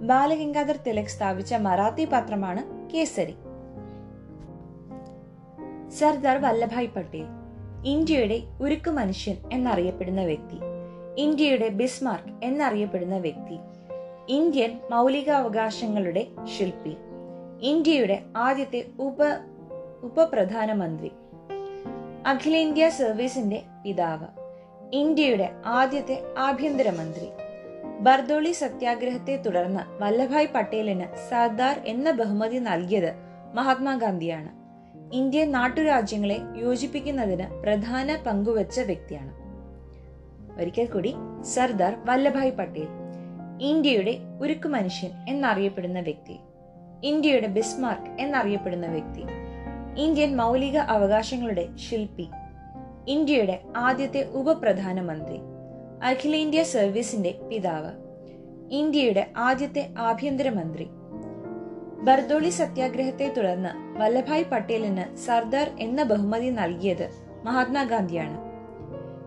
ബാലഗംഗാധർ 0.00 0.76
തിലക് 0.76 1.06
സ്ഥാപിച്ച 1.06 1.54
മറാത്തി 1.54 2.08
പത്രമാണ് 2.12 2.94
കേസരി. 2.94 3.34
സർദാർ 5.90 6.42
വല്ലഭായ് 6.42 6.88
പട്ടേൽ 6.88 7.26
ഇന്ത്യയുടെ 7.84 8.42
ഉരുക്കു 8.60 8.90
മനുഷ്യൻ 8.90 9.36
എന്നറിയപ്പെടുന്ന 9.52 10.24
വ്യക്തി. 10.24 10.67
ഇന്ത്യയുടെ 11.18 11.68
ബിസ്മാർക്ക് 11.68 12.44
എന്നറിയപ്പെടുന്ന 12.44 13.16
വ്യക്തി. 13.16 13.58
ഇന്ത്യൻ 14.28 14.78
മൗലികാവകാശങ്ങളുടെ 14.90 16.26
ശില്പി. 16.58 16.96
ഇന്ത്യയുടെ 17.62 18.22
ആദ്യത്തെ 18.36 18.84
ഉപ 18.98 19.16
ഉപപ്രധാനമന്ത്രി. 20.02 21.10
അഖിലേന്ത്യാ 22.26 22.88
സർവീസിന്റെ 22.88 23.62
പിതാവ്. 23.84 24.26
ഇന്ത്യയുടെ 24.92 25.50
ആദ്യത്തെ 25.66 26.22
ആഭ്യന്തരമന്ത്രി. 26.38 27.28
ബർദോളി 28.00 28.52
സത്യാഗ്രഹത്തെ 28.52 29.36
തുടർന്ന് 29.36 30.02
വല്ലഭായ് 30.02 30.46
പട്ടേലിന് 30.54 31.28
സർദാർ 31.30 31.80
എന്ന 31.86 32.10
ബഹുമതി 32.10 32.58
നൽകിയത് 32.58 33.12
മഹാത്മാഗാന്ധിയാണ്. 33.54 34.48
ഇന്ത്യൻ 35.12 35.52
നാട്ടുരാജ്യങ്ങളെ 35.52 36.38
യോജിപ്പിക്കുന്നതിന് 36.56 37.62
പ്രധാന 37.62 38.18
പങ്കുവച്ച 38.26 38.80
വ്യക്തിയാണ്. 38.80 39.47
ഒരിക്കൽ 40.60 40.86
കൂടി 40.86 41.14
സർദാർ 41.42 41.96
വല്ലഭായ് 42.04 42.52
പട്ടേൽ 42.52 42.88
ഇന്ത്യയുടെ 43.60 44.18
ഉരുക്കു 44.40 44.68
മനുഷ്യൻ 44.68 45.10
എന്നറിയപ്പെടുന്ന 45.28 46.00
വ്യക്തി 46.00 46.40
ഇന്ത്യയുടെ 47.02 47.46
ബിസ്മാർക്ക് 47.46 48.22
എന്നറിയപ്പെടുന്ന 48.22 48.86
വ്യക്തി 48.86 49.24
ഇന്ത്യൻ 50.00 50.36
മൗലിക 50.36 50.76
അവകാശങ്ങളുടെ 50.76 51.68
ശില്പി 51.76 52.28
ഇന്ത്യയുടെ 53.08 53.62
ആദ്യത്തെ 53.76 54.28
ഉപപ്രധാനമന്ത്രി 54.32 55.40
അഖിലേന്ത്യാ 56.02 56.62
സർവീസിന്റെ 56.62 57.32
പിതാവ് 57.50 57.90
ഇന്ത്യയുടെ 58.70 59.30
ആദ്യത്തെ 59.36 59.88
ആഭ്യന്തരമന്ത്രി. 59.98 60.88
ബർദോളി 62.04 62.48
സത്യാഗ്രഹത്തെ 62.48 63.34
തുടർന്ന് 63.36 63.98
വല്ലഭായ് 64.00 64.44
പട്ടേലിന് 64.44 65.16
സർദാർ 65.16 65.70
എന്ന 65.78 66.02
ബഹുമതി 66.02 66.50
നൽകിയത് 66.50 67.10
മഹാത്മാഗാന്ധിയാണ്. 67.44 68.47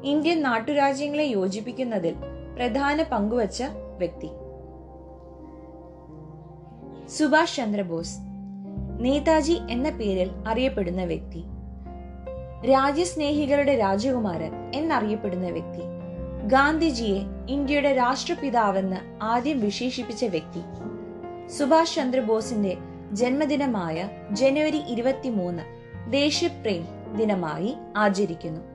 ഇന്ത്യൻ 0.04 0.42
നാട്ടുരാജ്യങ്ങളെ 0.42 1.24
യോജിപ്പിക്കുന്നതിൽ 1.24 2.16
പ്രധാന 2.56 3.04
പങ്കുവച്ച 3.04 3.64
വ്യക്തി. 3.98 4.28
സുഭാഷ് 7.10 7.56
ചന്ദ്രബോസ് 7.56 8.18
നേതാജി 9.00 9.58
എന്ന 9.70 9.90
പേരിൽ 9.90 10.32
അറിയപ്പെടുന്ന 10.48 11.04
വ്യക്തി. 11.04 11.44
രാജ്യസ്നേഹികളുടെ 12.68 13.78
രാജകുമാരൻ 13.78 14.72
എന്നറിയപ്പെടുന്ന 14.76 15.48
വ്യക്തി. 15.50 15.82
ഗാന്ധിജിയെ 16.48 17.20
ഇന്ത്യയുടെ 17.50 17.94
രാഷ്ട്രപിതാവെന്ന് 17.94 19.24
ആദ്യം 19.24 19.62
വിശേഷിപ്പിച്ച 19.62 20.26
വ്യക്തി. 20.26 20.62
സുഭാഷ് 21.48 21.96
ചന്ദ്രബോസിന്റെ 21.96 22.78
ജന്മദിനമായ 23.12 24.10
ജനുവരി 24.32 24.78
ഇരുപത്തിമൂന്ന് 24.78 25.64
ദേശപ്രേം 26.12 27.16
ദിനമായി 27.18 27.76
ആചരിക്കുന്നു. 27.98 28.71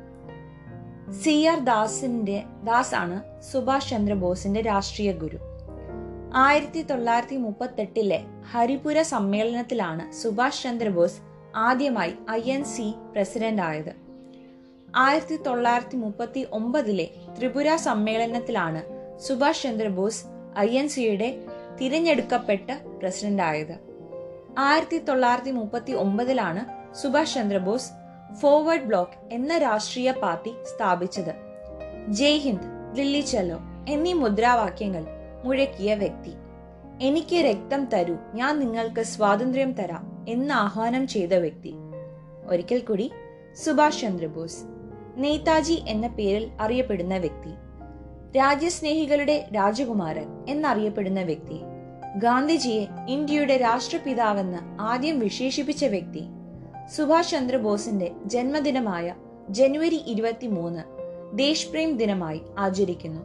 സി 1.15 1.47
ആർ 1.47 1.59
ദാസിന്റെ 1.65 2.45
ദാസ് 2.65 2.95
ആണ് 2.95 3.43
സുഭാഷ് 3.51 3.91
ചന്ദ്രബോസിന്റെ 3.91 4.61
രാഷ്ട്രീയ 4.61 5.13
ഗുരു. 5.13 5.39
ആയിരത്തി 6.35 6.83
തൊള്ളായിരത്തി 6.83 7.37
മുപ്പത്തെട്ടിലെ 7.37 8.19
ഹരിപുര 8.53 9.03
സമ്മേളനത്തിലാണ് 9.03 10.13
സുഭാഷ് 10.13 10.63
ചന്ദ്രബോസ് 10.63 11.21
ആദ്യമായി 11.55 12.15
ഐ 12.31 12.43
എൻ 12.51 12.65
സി 12.65 12.95
പ്രസിഡന്റ് 13.13 13.63
ആയത്. 13.63 13.93
ആയിരത്തി 14.97 15.37
തൊള്ളായിരത്തി 15.47 15.97
മുപ്പത്തി 15.97 16.47
ഒമ്പതിലെ 16.53 17.07
ത്രിപുര 17.39 17.77
സമ്മേളനത്തിലാണ് 17.77 18.83
സുഭാഷ് 19.27 19.63
ചന്ദ്രബോസ് 19.63 20.23
ഐ 20.59 20.71
എൻ 20.81 20.89
സിയുടെ 20.89 21.29
തിരഞ്ഞെടുക്കപ്പെട്ട 21.79 22.71
പ്രസിഡന്റ് 23.01 23.43
ആയത്. 23.43 23.77
ആയിരത്തി 24.59 24.99
തൊള്ളായിരത്തി 24.99 25.51
മുപ്പത്തി 25.51 25.93
ഒമ്പതിലാണ് 25.93 26.63
സുഭാഷ് 26.95 27.35
ചന്ദ്രബോസ് 27.35 28.06
ഫോർവേഡ് 28.35 28.85
ബ്ലോക്ക് 28.85 29.35
എന്ന 29.35 29.59
രാഷ്ട്രീയ 29.59 30.11
പാർട്ടി 30.11 30.55
സ്ഥാപിച്ചത്. 30.77 31.35
ജയ് 32.09 32.39
ഹിന്ദ് 32.39 32.97
ദില്ലി 32.97 33.21
ചലോ 33.21 33.59
എന്നീ 33.89 34.13
മുദ്രാവാക്യങ്ങൾ 34.13 35.05
മുഴക്കിയ 35.45 35.95
വ്യക്തി. 35.95 36.33
എനിക്ക് 37.03 37.37
രക്തം 37.37 37.85
തരൂ 37.85 38.17
ഞാൻ 38.35 38.59
നിങ്ങൾക്ക് 38.59 39.03
സ്വാതന്ത്ര്യം 39.03 39.73
തരാം 39.73 40.27
എന്ന് 40.29 40.55
ആഹ്വാനം 40.55 41.07
ചെയ്ത 41.07 41.35
വ്യക്തി. 41.35 41.75
ഒരിക്കൽ 42.47 42.79
കൂടി 42.79 43.13
സുഭാഷ് 43.65 44.01
ചന്ദ്രബോസ്. 44.01 44.65
നേതാജി 45.17 45.83
എന്ന 45.89 46.09
പേരിൽ 46.09 46.51
അറിയപ്പെടുന്ന 46.61 47.17
വ്യക്തി. 47.17 47.51
രാജ്യസ്നേഹികളുടെ 48.39 49.49
രാജകുമാരൻ 49.57 50.45
എന്നറിയപ്പെടുന്ന 50.49 51.23
വ്യക്തി. 51.23 51.61
ഗാന്ധിജിയെ 52.17 52.87
ഇന്ത്യയുടെ 53.09 53.57
രാഷ്ട്രപിതാവെന്ന് 53.57 54.59
ആദ്യം 54.81 55.19
വിശേഷിപ്പിച്ച 55.19 55.85
വ്യക്തി. 55.85 56.23
സുഭാഷ് 56.95 57.31
ചന്ദ്രബോസിന്റെ 57.31 58.13
ജന്മദിനമായ 58.27 59.15
ജനുവരി 59.51 59.97
ഇരുപത്തിമൂന്ന് 59.97 60.83
ദേശപ്രേം 61.37 61.97
ദിനമായി 61.97 62.43
ആചരിക്കുന്നു. 62.59 63.23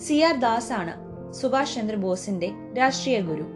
സി 0.00 0.20
ആർ 0.20 0.40
ദാസ് 0.40 0.72
ആണ് 0.72 0.94
സുഭാഷ് 1.32 1.74
ചന്ദ്രബോസിന്റെ 1.74 2.48
രാഷ്ട്രീയ 2.78 3.20
ഗുരു. 3.20 3.46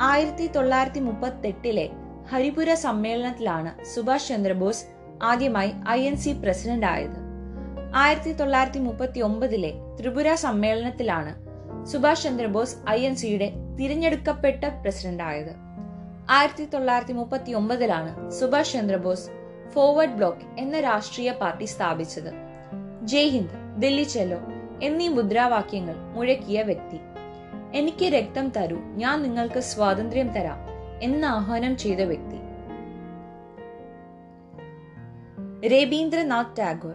ആയിരത്തി 0.00 0.46
തൊള്ളായിരത്തി 0.46 1.00
മുപ്പത്തെട്ടിലെ 1.00 1.90
ഹരിപുര 2.30 2.74
സമ്മേളനത്തിലാണ് 2.74 3.84
സുഭാഷ് 3.94 4.28
ചന്ദ്രബോസ് 4.28 4.84
ആദ്യമായി 5.22 5.72
ഐ 5.88 6.00
എൻ 6.06 6.16
സി 6.16 6.32
പ്രസിഡന്റ് 6.42 6.86
ആയത്. 6.86 7.18
ആയിരത്തി 7.94 8.32
തൊള്ളായിരത്തി 8.32 8.78
മുപ്പത്തി 8.78 9.20
ഒമ്പതിലെ 9.20 9.72
ത്രിപുര 10.00 10.34
സമ്മേളനത്തിലാണ് 10.34 11.32
സുഭാഷ് 11.86 12.22
ചന്ദ്രബോസ് 12.22 12.76
ഐ 12.90 13.00
എൻ 13.06 13.16
സിയുടെ 13.16 13.50
തിരഞ്ഞെടുക്കപ്പെട്ട 13.78 14.64
പ്രസിഡന്റ് 14.64 15.22
ആയത്. 15.22 15.71
ആയിരത്തി 16.30 16.64
തൊള്ളായിരത്തി 16.64 17.12
മുപ്പത്തി 17.12 17.52
ഒമ്പതിലാണ് 17.52 18.30
സുഭാഷ് 18.30 18.72
ചന്ദ്രബോസ് 18.72 19.30
ഫോർവേഡ് 19.72 20.10
ബ്ലോക്ക് 20.10 20.60
എന്ന 20.60 20.80
രാഷ്ട്രീയ 20.80 21.32
പാർട്ടി 21.32 21.64
സ്ഥാപിച്ചത്. 21.64 22.32
ജയ് 23.02 23.28
ഹിന്ദ് 23.28 23.80
ദില്ലി 23.80 24.02
ചെല്ലോ 24.02 24.38
എന്നീ 24.82 25.08
മുദ്രാവാക്യങ്ങൾ 25.08 25.94
മുഴക്കിയ 25.94 26.62
വ്യക്തി. 26.62 27.00
എനിക്ക് 27.74 28.04
രക്തം 28.12 28.48
തരൂ 28.48 28.76
ഞാൻ 28.76 29.22
നിങ്ങൾക്ക് 29.22 29.60
സ്വാതന്ത്ര്യം 29.60 30.28
തരാം 30.28 30.58
എന്ന് 31.02 31.26
ആഹ്വാനം 31.26 31.76
ചെയ്ത 31.76 32.00
വ്യക്തി. 32.00 32.36
രവീന്ദ്രനാഥ് 35.68 36.56
ടാഗോർ 36.58 36.94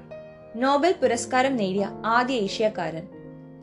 നോബൽ 0.56 0.96
പുരസ്കാരം 1.02 1.56
നേടിയ 1.56 1.90
ആദ്യ 2.06 2.36
ഏഷ്യക്കാരൻ. 2.36 3.08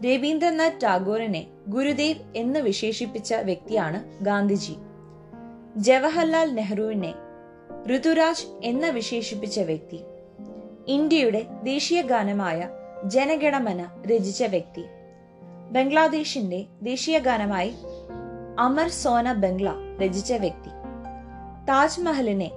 രവീന്ദ്രനാഥ് 0.05 0.81
ടാഗോറിനെ 0.83 1.47
ഗുരുദേവ് 1.69 2.19
എന്ന് 2.37 2.61
വിശേഷിപ്പിച്ച 2.61 3.35
വ്യക്തിയാണ് 3.35 4.25
ഗാന്ധിജി. 4.25 4.77
ജവഹർലാൽ 5.77 6.55
നെഹ്റുവിനെ 6.55 7.15
ഋതുരാജ് 7.97 8.47
എന്ന 8.65 8.89
വിശേഷിപ്പിച്ച 8.89 9.61
വ്യക്തി. 9.61 10.01
ഇന്ത്യയുടെ 10.87 11.47
ദേശീയ 11.63 12.03
ഗാനമായ 12.03 12.69
ജനഗണമന 13.05 13.89
രചിച്ച 14.07 14.43
വ്യക്തി. 14.43 14.85
ബംഗ്ലാദേശിന്റെ 15.71 16.65
ദേശീയ 16.83 17.19
ഗാനമായി 17.19 17.75
അമർ 18.59 18.89
സോന 18.89 19.33
ബംഗ്ല 19.33 19.73
രചിച്ച 20.05 20.33
വ്യക്തി. 20.33 20.69
താജ്മഹലിനെ 21.69 22.51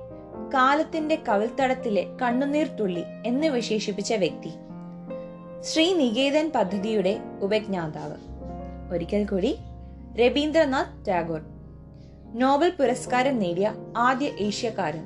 കാലത്തിന്റെ 0.53 1.15
കവിൾത്തടത്തിലെ 1.29 2.05
കണ്ണുനീർ 2.21 2.67
തുള്ളി 2.67 3.03
എന്ന് 3.25 3.47
വിശേഷിപ്പിച്ച 3.47 4.13
വ്യക്തി. 4.13 4.49
ശ്രീനികേതൻ 5.61 6.51
പദ്ധതിയുടെ 6.55 7.19
ഉപജ്ഞാതാവ്. 7.41 8.15
ഒരിക്കൽ 8.93 9.25
കൂടി 9.25 9.57
രവീന്ദ്രനാഥ് 10.19 11.07
ടാഗോർ. 11.07 11.56
നോബൽ 12.33 12.69
പുരസ്കാരം 12.69 13.39
നേടിയ 13.39 13.73
ആദ്യ 13.97 14.29
ഏഷ്യക്കാരൻ. 14.39 15.03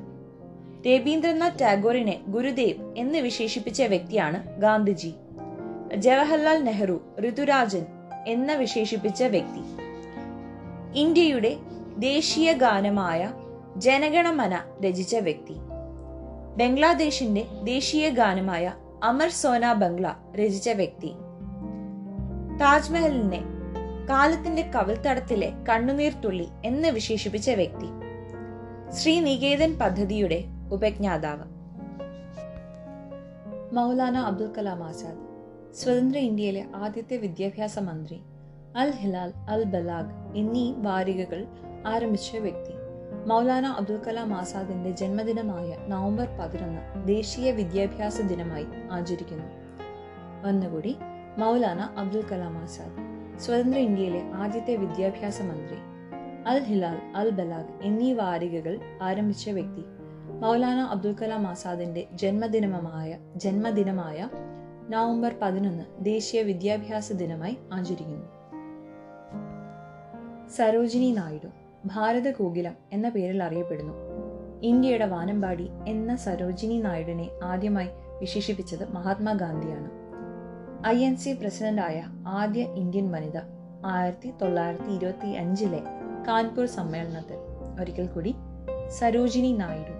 രവീന്ദ്രനാഥ് 0.88 1.60
ടാഗോറിനെ 1.62 2.20
ഗുരുദേവ് 2.28 2.94
എന്ന് 2.98 3.18
വിശേഷിപ്പിച്ച 3.18 3.82
വ്യക്തിയാണ് 3.82 4.58
ഗാന്ധിജി. 4.60 5.14
ജവഹർലാൽ 5.96 6.64
നെഹ്റു 6.64 7.02
ഋതുരാജൻ 7.30 7.86
എന്ന് 8.28 8.54
വിശേഷിപ്പിച്ച 8.54 9.24
വ്യക്തി. 9.24 9.62
ഇന്ത്യയുടെ 11.00 11.56
ദേശീയ 11.98 12.54
ഗാനമായ 12.54 13.32
ജനഗണമന 13.78 14.64
രചിച്ച 14.88 15.16
വ്യക്തി. 15.16 15.54
ബംഗ്ലാദേശിന്റെ 16.58 17.46
ദേശീയ 17.64 18.10
ഗാനമായ 18.10 18.74
അമർ 19.04 19.30
സോന 19.30 19.74
ബംഗ്ല 19.74 20.16
രചിച്ച 20.36 20.70
വ്യക്തി. 20.70 21.08
താജ്മഹലിനെ 22.62 23.61
കാലത്തിന്റെ 24.10 24.72
കവിൽത്തടത്തിലെ 24.76 25.54
കണ്ണുനീർ 25.70 26.14
തുള്ളി 26.14 26.48
എന്ന് 26.66 26.88
വിശേഷിപ്പിച്ച 26.88 27.50
വ്യക്തി. 27.50 27.86
ശ്രീനികേതൻ 28.92 29.78
പദ്ധതിയുടെ 29.78 30.44
ഉപജ്ഞാതാവ്. 30.72 31.44
മൗലാന 33.76 34.18
അബ്ദുൽ 34.18 34.52
കലാം 34.58 34.84
ആസാദ് 34.84 35.18
സ്വതന്ത്ര 35.76 36.18
ഇന്ത്യയിലെ 36.18 36.66
ആദ്യത്തെ 36.76 37.18
വിദ്യാഭ്യാസ 37.18 37.80
മന്ത്രി 37.80 38.22
അൽ 38.76 38.92
ഹിലാൽ 38.92 39.34
അൽ 39.50 39.64
ബലാഗ് 39.64 40.38
എന്നീ 40.38 40.74
വാരികകൾ 40.78 41.46
ആരംഭിച്ച 41.88 42.36
വ്യക്തി. 42.36 42.74
മൗലാന 43.28 43.66
അബ്ദുൽ 43.66 44.02
കലാം 44.08 44.34
ആസാദിന്റെ 44.34 44.90
ജന്മദിനമായ 44.90 45.78
നവംബർ 45.88 46.28
പതിനൊന്ന് 46.42 47.08
ദേശീയ 47.08 47.52
വിദ്യാഭ്യാസ 47.52 48.22
ദിനമായി 48.22 48.66
ആചരിക്കുന്നു. 48.92 49.46
ഒന്നുകൂടി 50.48 50.98
മൗലാന 51.38 51.82
അബ്ദുൽ 51.98 52.24
കലാം 52.32 52.58
ആസാദ്. 52.58 53.21
സ്വതന്ത്ര 53.42 53.78
ഇന്ത്യയിലെ 53.78 54.22
ആദ്യത്തെ 54.34 54.76
വിദ്യാഭ്യാസ 54.76 55.42
മന്ത്രി 55.42 55.78
അൽ 56.46 56.64
ഹിലാൽ 56.64 56.98
അൽ 57.16 57.30
ബലാഗ് 57.30 57.84
എന്നീ 57.84 58.14
വാരികകൾ 58.14 58.80
ആരംഭിച്ച 59.02 59.50
വ്യക്തി. 59.50 59.84
മൗലാന 60.42 60.80
അബ്ദുൽ 60.80 61.16
കലാം 61.22 61.48
ആസാദിന്റെ 61.48 62.08
ജന്മദിനമായ 62.14 63.18
ജന്മദിനമായ 63.36 64.30
നവംബർ 64.90 65.36
പതിനൊന്ന് 65.42 65.84
ദേശീയ 66.00 66.42
വിദ്യാഭ്യാസ 66.42 67.14
ദിനമായി 67.14 67.58
ആചരിക്കുന്നു. 67.74 68.26
സരോജിനി 70.50 71.12
നായിഡു 71.12 71.48
ഭാരത 71.86 72.32
കോകിലം 72.32 72.74
എന്ന 72.92 73.10
പേരിൽ 73.10 73.44
അറിയപ്പെടുന്നു. 73.44 73.94
ഇന്ത്യയുടെ 74.62 75.06
വാനമ്പാടി 75.06 75.70
എന്ന 75.88 76.16
സരോജിനി 76.16 76.82
നായിഡുവിനെ 76.82 77.30
ആദ്യമായി 77.44 77.90
വിശേഷിപ്പിച്ചത് 78.20 78.92
മഹാത്മാഗാന്ധിയാണ്. 78.92 80.01
ഐ 80.88 81.06
എൻ 81.06 81.16
സി 81.16 81.34
പ്രസിഡന്റായ 81.34 82.04
ആദ്യ 82.28 82.62
ഇന്ത്യൻ 82.62 83.12
വനിത 83.12 83.38
ആയിരത്തി 83.86 84.34
തൊള്ളായിരത്തി 84.42 84.90
ഇരുപത്തി 84.90 85.28
അഞ്ചിലെ 85.28 85.80
കാൺപൂർ 86.28 86.66
സമ്മേളനത്തിൽ 86.66 87.36
ഒരിക്കൽ 87.82 88.08
കൂടി 88.08 88.36
സരോജിനി 88.90 89.52
നായിഡു 89.58 89.94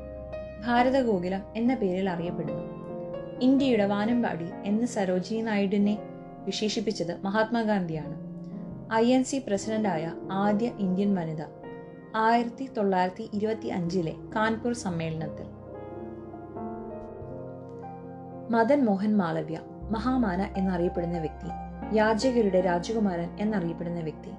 ഭാരതഗോകുലം 0.68 1.42
എന്ന 1.56 1.76
പേരിൽ 1.76 2.10
അറിയപ്പെടുന്നു. 2.10 2.64
ഇന്ത്യയുടെ 3.42 3.86
വാനമ്പാടി 3.86 4.50
എന്ന് 4.66 4.88
സരോജിനി 4.88 5.42
നായിഡുവിനെ 5.42 5.98
വിശേഷിപ്പിച്ചത് 6.46 7.20
മഹാത്മാഗാന്ധിയാണ്. 7.24 8.16
ഐ 8.94 9.14
എൻ 9.14 9.24
സി 9.24 9.44
പ്രസിഡന്റായ 9.48 10.14
ആദ്യ 10.32 10.68
ഇന്ത്യൻ 10.80 11.16
വനിത 11.16 11.42
ആയിരത്തി 12.16 12.70
തൊള്ളായിരത്തി 12.78 13.30
ഇരുപത്തി 13.34 13.68
അഞ്ചിലെ 13.68 14.14
കാൺപൂർ 14.36 14.74
സമ്മേളനത്തിൽ. 14.74 15.46
മദൻ 18.52 18.86
മോഹൻ 18.86 19.18
മാളവ്യ 19.18 19.60
മഹാമാന 19.92 20.42
എന്നറിയപ്പെടുന്ന 20.58 21.18
വ്യക്തി 21.18 21.50
യാചകരുടെ 21.96 22.62
രാജകുമാരൻ 22.62 23.30
എന്നറിയപ്പെടുന്ന 23.40 24.00
വ്യക്തി. 24.00 24.32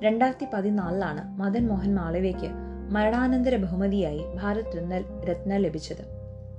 രണ്ടായിരത്തി 0.00 0.46
പതിനാലിലാണ് 0.54 1.38
മദൻ 1.38 1.68
മോഹൻ 1.68 1.94
മാളവ്യയ്ക്ക് 1.94 2.50
മരണാനന്തര 2.90 3.56
ബഹുമതിയായി 3.56 4.24
ഭാരത് 4.42 4.76
രത്ന 4.78 4.98
രത്ന 5.24 5.56
ലഭിച്ചത്. 5.56 6.04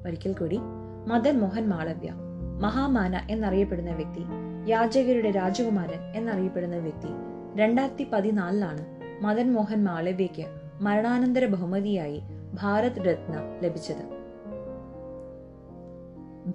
ഒരിക്കൽ 0.06 0.34
കൂടി 0.34 0.60
മദൻ 1.08 1.40
മോഹൻ 1.40 1.70
മാളവ്യ 1.70 2.14
മഹാമാന 2.62 3.28
എന്നറിയപ്പെടുന്ന 3.30 3.92
വ്യക്തി 3.92 4.24
യാചകരുടെ 4.68 5.32
രാജകുമാരൻ 5.32 6.00
എന്നറിയപ്പെടുന്ന 6.16 6.76
വ്യക്തി. 6.76 7.08
രണ്ടായിരത്തി 7.56 8.08
പതിനാലിലാണ് 8.14 8.86
മദൻ 9.22 9.54
മോഹൻ 9.54 9.84
മാളവ്യയ്ക്ക് 9.84 10.46
മരണാനന്തര 10.82 11.46
ബഹുമതിയായി 11.46 12.22
ഭാരത് 12.54 13.00
രത്ന 13.00 13.36
ലഭിച്ചത്. 13.64 14.04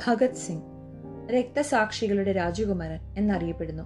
ഭഗത് 0.07 0.35
സിംഗ് 0.35 0.72
രക്തസാക്ഷികളുടെ 1.31 2.33
രാജകുമാരൻ 2.33 2.99
എന്നറിയപ്പെടുന്നു. 3.19 3.83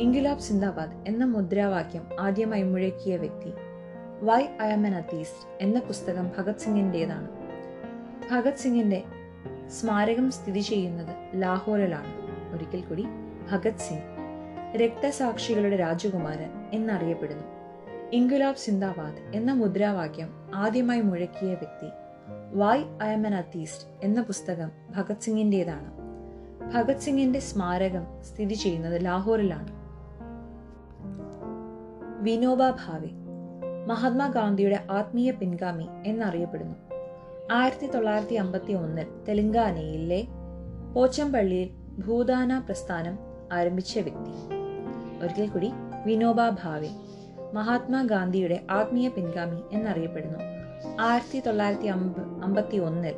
ഇൻഗുലാബ് 0.00 0.40
സിന്ദാബാദ് 0.40 1.08
എന്ന 1.08 1.24
മുദ്രാവാക്യം 1.24 2.06
ആദ്യമായി 2.20 2.62
മുഴക്കിയ 2.62 3.16
വ്യക്തി 3.16 3.52
why 4.22 4.40
I 4.62 4.68
am 4.68 4.86
an 4.86 4.94
atheist 4.94 5.46
എന്ന 5.60 5.78
പുസ്തകം 5.78 6.30
ഭഗത് 6.38 6.56
സിംഗിന്റെതാണ് 6.56 7.28
ഭഗത് 8.30 8.54
സിംഗിന്റെ 8.54 9.02
സ്മാരകം 9.80 10.30
സ്ഥിതി 10.30 10.60
ചെയ്യുന്നത് 10.60 11.42
ലാഹോറിലാണ്. 11.42 12.14
ഒരിക്കൽ 12.54 12.80
കൂടി 12.80 13.04
ഭഗത് 13.52 13.78
സിംഗ് 13.78 14.14
രക്തസാക്ഷികളുടെ 14.76 15.76
രാജകുമാരൻ 15.76 16.50
എന്നറിയപ്പെടുന്നു. 16.72 17.44
ഇൻഗുലാബ് 18.12 18.56
സിന്ദാബാദ് 18.56 19.36
എന്ന 19.36 19.52
മുദ്രാവാക്യം 19.52 20.28
ആദ്യമായി 20.54 21.00
മുഴക്കിയ 21.00 21.48
വ്യക്തി 21.48 21.88
why 22.52 22.78
I 23.02 23.12
am 23.12 23.26
an 23.26 23.34
atheist 23.34 23.88
എന്ന 24.02 24.22
പുസ്തകം 24.22 24.70
ഭഗത് 24.90 25.20
സിംഗിന്റേതാണ്. 25.20 26.03
ഭഗത് 26.72 26.96
സിംഗിന്റെ 26.96 27.38
സ്മാരകം 27.38 28.06
സ്ഥിതി 28.22 28.54
ചെയ്യുന്നത് 28.54 29.04
ലാഹോറിലാണ്. 29.04 29.68
വിനോബ 32.22 32.70
ഭാവെ 32.70 33.08
മഹാത്മാഗാന്ധിയുടെ 33.86 34.86
ആത്മീയ 34.90 35.30
പിൻഗാമി 35.30 35.86
എന്നറിയപ്പെടുന്നു. 36.06 36.74
ആയിരത്തി 37.52 37.86
തൊള്ളായിരത്തി 37.86 38.34
അമ്പത്തി 38.34 38.72
ഒന്നിൽ 38.72 39.06
തെലങ്കാനയിലെ 39.28 40.24
പോച്ചമ്പള്ളിയിൽ 40.94 41.68
ഭൂദാന 42.06 42.58
പ്രസ്ഥാനം 42.58 43.18
ആരംഭിച്ച 43.52 43.98
വ്യക്തി. 43.98 44.30
ഒരിക്കൽ 45.22 45.48
കൂടി 45.48 45.72
വിനോബ 46.06 46.48
ഭാവെ 46.48 46.88
മഹാത്മാഗാന്ധിയുടെ 47.54 48.60
ആത്മീയ 48.70 49.08
പിൻഗാമി 49.08 49.60
എന്നറിയപ്പെടുന്നു. 49.72 50.38
ആയിരത്തി 51.00 51.40
തൊള്ളായിരത്തി 51.40 51.86
അമ്പ 51.86 52.18
അമ്പത്തി 52.44 52.76
ഒന്നിൽ 52.76 53.14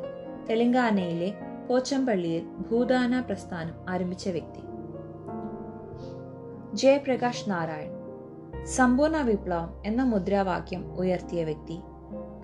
തെലങ്കാനയിലെ 0.49 1.33
പോച്ചമ്പള്ളിയിൽ 1.69 2.43
ഭൂദാന 2.43 3.19
പ്രസ്ഥാനം 3.19 3.73
ആരംഭിച്ച 3.89 4.29
വ്യക്തി. 4.29 4.61
ജയപ്രകാശ് 6.75 7.49
നാരായൺ. 7.49 7.97
സമ്പൂർണ 8.65 9.17
വിപ്ലവം 9.17 9.81
എന്ന 9.85 10.03
മുദ്രാവാക്യം 10.03 10.95
ഉയർത്തിയ 10.95 11.43
വ്യക്തി 11.43 11.75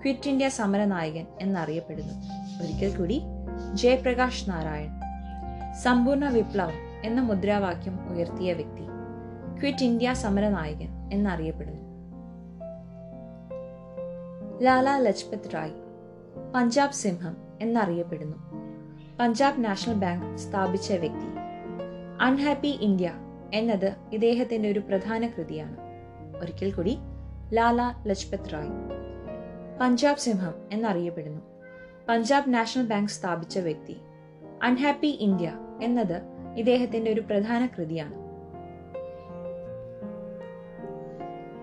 ക്വിറ്റ് 0.02 0.28
ഇന്ത്യ 0.28 0.48
സമരനായകൻ 0.48 1.26
എന്നറിയപ്പെടുന്നു. 1.40 2.14
ഒരിക്കൽ 2.62 2.98
കൂടി 2.98 3.22
ജയപ്രകാശ് 3.74 4.50
നാരായൺ. 4.50 4.90
സമ്പൂർണ 5.74 6.28
വിപ്ലവം 6.28 6.72
എന്ന 7.04 7.20
മുദ്രാവാക്യം 7.20 8.12
ഉയർത്തിയ 8.12 8.52
വ്യക്തി 8.52 8.84
ക്വിറ്റ് 9.60 9.84
ഇന്ത്യ 9.84 10.12
സമരനായകൻ 10.12 11.10
എന്നറിയപ്പെടുന്നു. 11.12 11.82
ലാലാ 14.62 14.98
ലജ്പത് 14.98 15.54
റായ്. 15.54 15.72
പഞ്ചാബ് 16.54 16.92
സിംഹം 16.92 17.36
എന്നറിയപ്പെടുന്നു. 17.60 18.43
പഞ്ചാബ് 19.20 19.64
നാഷണൽ 19.64 19.94
ബാങ്ക് 19.94 20.38
സ്ഥാപിച്ച 20.38 20.92
വ്യക്തി. 20.92 21.26
അൺഹാപ്പി 22.20 22.66
ഇന്ത്യ 22.66 23.12
എന്നത് 23.54 23.96
ഇദ്ദേഹത്തിന്റെ 24.12 24.70
ഒരു 24.70 24.78
പ്രധാന 24.78 25.26
കൃതിയാണ്. 25.26 25.76
ഒരിക്കൽ 26.40 26.72
കൂടി 26.72 26.98
ലാല 27.52 27.94
ലജ്പത് 28.06 28.52
റായ്. 28.52 28.68
പഞ്ചാബ് 29.80 30.18
സിംഹം 30.18 30.54
എന്നറിയപ്പെടുന്നു. 30.72 31.40
പഞ്ചാബ് 32.08 32.54
നാഷണൽ 32.54 32.86
ബാങ്ക് 32.86 33.10
സ്ഥാപിച്ച 33.10 33.58
വ്യക്തി. 33.58 33.96
അൺഹാപ്പി 34.62 35.06
ഇന്ത്യ 35.06 35.52
എന്നത് 35.82 36.22
ഇദ്ദേഹത്തിന്റെ 36.56 37.12
ഒരു 37.12 37.20
പ്രധാന 37.20 37.66
കൃതിയാണ്. 37.66 38.14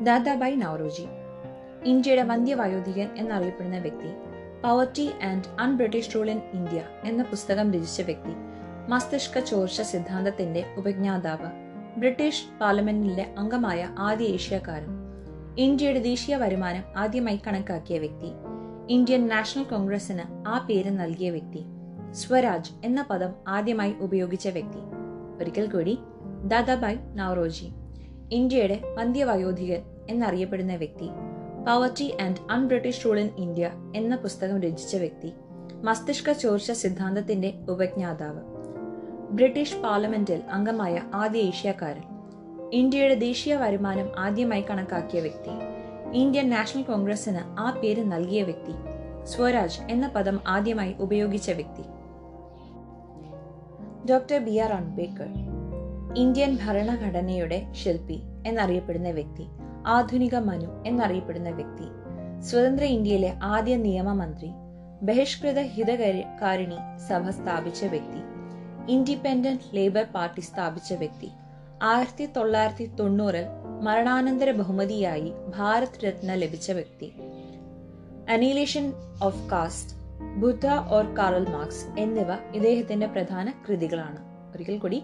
ദാദാബായ് 0.05 0.61
നവറോജി 0.61 1.05
ഇന്ത്യയുടെ 1.85 2.23
വന്ധ്യവയോധികൻ 2.23 3.09
എന്നറിയപ്പെടുന്ന 3.17 3.77
വ്യക്തി. 3.77 4.30
Poverty 4.63 5.11
and 5.23 5.61
unBritish 5.77 6.15
rule 6.15 6.29
in 6.29 6.41
India 6.53 6.83
എന്ന 7.05 7.23
പുസ്തകം 7.23 7.73
രചിച്ച 7.73 8.01
വ്യക്തി 8.01 8.33
മസ്തിഷ്ക 8.89 9.39
ചോർച്ച 9.39 9.81
സിദ്ധാന്തത്തിന്റെ 9.81 10.65
ഉപജ്ഞാതാവ് 10.77 11.49
ബ്രിട്ടീഷ് 11.99 12.59
പാർലമെന്റിലെ 12.61 13.35
അംഗമായ 13.37 13.95
ആദ്യ 13.99 14.25
ഏഷ്യക്കാരൻ 14.25 14.91
ഇന്ത്യയുടെ 15.57 15.99
ദേശീയ 15.99 16.35
വരുമാനം 16.35 16.83
ആദ്യമായി 16.97 17.39
കണക്കാക്കിയ 17.47 17.99
വ്യക്തി 17.99 18.31
ഇന്ത്യൻ 18.89 19.27
നാഷണൽ 19.27 19.63
കോൺഗ്രസിന് 19.63 20.47
ആ 20.47 20.65
പേര് 20.69 20.99
നൽകിയ 20.99 21.29
വ്യക്തി 21.29 21.61
സ്വരാജ് 22.11 22.71
എന്ന 22.85 23.05
പദം 23.09 23.33
ആദ്യമായി 23.47 23.93
ഉപയോഗിച്ച 23.99 24.47
വ്യക്തി. 24.47 24.81
ഒരിക്കൽ 25.39 25.65
കൂടി 25.71 25.97
ദാദാബായ് 26.43 26.97
നവറോജി 27.13 27.67
ഇന്ത്യയുടെ 28.31 28.81
പന്ത്യവയോധികൻ 28.97 29.81
എന്നറിയപ്പെടുന്ന 30.09 30.75
വ്യക്തി 30.75 31.07
poverty 31.67 32.17
and 32.21 32.51
unBritish 32.51 33.05
rule 33.05 33.19
in 33.19 33.29
India 33.37 33.71
എന്ന 33.95 34.15
പുസ്തകം 34.15 34.61
രചിച്ച 34.61 34.95
വ്യക്തി 34.95 35.33
മസ്തിഷ്ക 35.83 36.31
ചോർച്ച 36.31 36.71
സിദ്ധാന്തത്തിന്റെ 36.71 37.53
ഉപജ്ഞാതാവ്. 37.69 38.39
ബ്രിട്ടീഷ് 39.31 39.75
പാർലമെന്റിൽ 39.75 40.41
അംഗമായ 40.51 41.01
ആദ്യ 41.13 41.39
ഏഷ്യക്കാരൻ. 41.39 42.01
ഇന്ത്യയുടെ 42.73 43.15
ദേശീയ 43.15 43.55
വരുമാനം 43.55 44.09
ആദ്യമായി 44.17 44.61
കണക്കാക്കിയ 44.69 45.21
വ്യക്തി. 45.21 45.49
ഇന്ത്യൻ 46.17 46.49
നാഷണൽ 46.49 46.83
കോൺഗ്രസിന് 46.83 47.39
ആ 47.41 47.79
പേര് 47.83 48.11
നൽകിയ 48.11 48.43
വ്യക്തി 48.43 48.71
സ്വരാജ് 49.25 49.81
എന്ന 49.81 50.07
പദം 50.07 50.39
ആദ്യമായി 50.47 50.95
ഉപയോഗിച്ച 50.99 51.51
വ്യക്തി. 51.51 51.83
Doctor 54.09 54.37
B 54.37 54.57
R 54.57 54.71
Ambedkar 54.71 55.27
Indian 56.17 56.57
ഭരണഘടനയുടെ 56.65 57.67
ശില്പി 57.71 58.19
എന്നറിയപ്പെടുന്ന 58.47 59.09
വ്യക്തി. 59.09 59.45
ആധുനിക 59.87 60.35
മനു 60.35 60.83
എന്നറിയപ്പെടുന്ന 60.87 61.49
വ്യക്തി. 61.49 62.01
സ്വതന്ത്ര 62.41 62.83
ഇന്ത്യയിലെ 62.83 63.33
ആദ്യ 63.43 63.75
നിയമമന്ത്രി 63.75 64.51
ബഹിഷ്കൃത 65.01 65.59
ഹിതകാരിണി 65.59 66.75
സഭ 67.07 67.29
സ്ഥാപിച്ച 67.29 67.85
വ്യക്തി 67.85 68.21
ഇൻഡിപെൻഡന്റ് 68.91 69.75
ലേബർ 69.75 70.03
പാർട്ടി 70.03 70.41
സ്ഥാപിച്ച 70.41 70.93
വ്യക്തി 70.93 71.31
ആയിരത്തി 71.81 72.25
തൊള്ളായിരത്തി 72.25 72.85
തൊണ്ണൂറിൽ 72.85 73.45
മരണാനന്തര 73.81 74.51
ബഹുമതിയായി 74.51 75.33
ഭാരത് 75.55 76.05
രത്ന 76.05 76.33
ലഭിച്ച 76.33 76.71
വ്യക്തി. 76.71 77.13
Annihilation 78.29 78.93
of 79.23 79.49
caste 79.49 79.95
Buddha 80.35 80.67
or 80.67 81.05
Karl 81.05 81.49
Marx 81.49 81.99
എന്നിവ 81.99 82.55
ഇദ്ദേഹത്തിന്റെ 82.55 83.07
പ്രധാന 83.07 83.53
കൃതികളാണ്. 83.69 84.17
ഒരിക്കൽ 84.55 84.77
കൂടി 84.77 85.03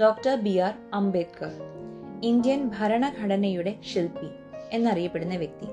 doctor 0.00 0.40
B 0.40 0.58
R 0.58 0.74
Ambedkar 0.94 1.75
Indian 2.22 2.68
ഭരണഘടനയുടെ 2.68 3.74
ശില്പി 3.92 4.28
എന്നറിയപ്പെടുന്ന 4.72 5.36
വ്യക്തി. 5.36 5.66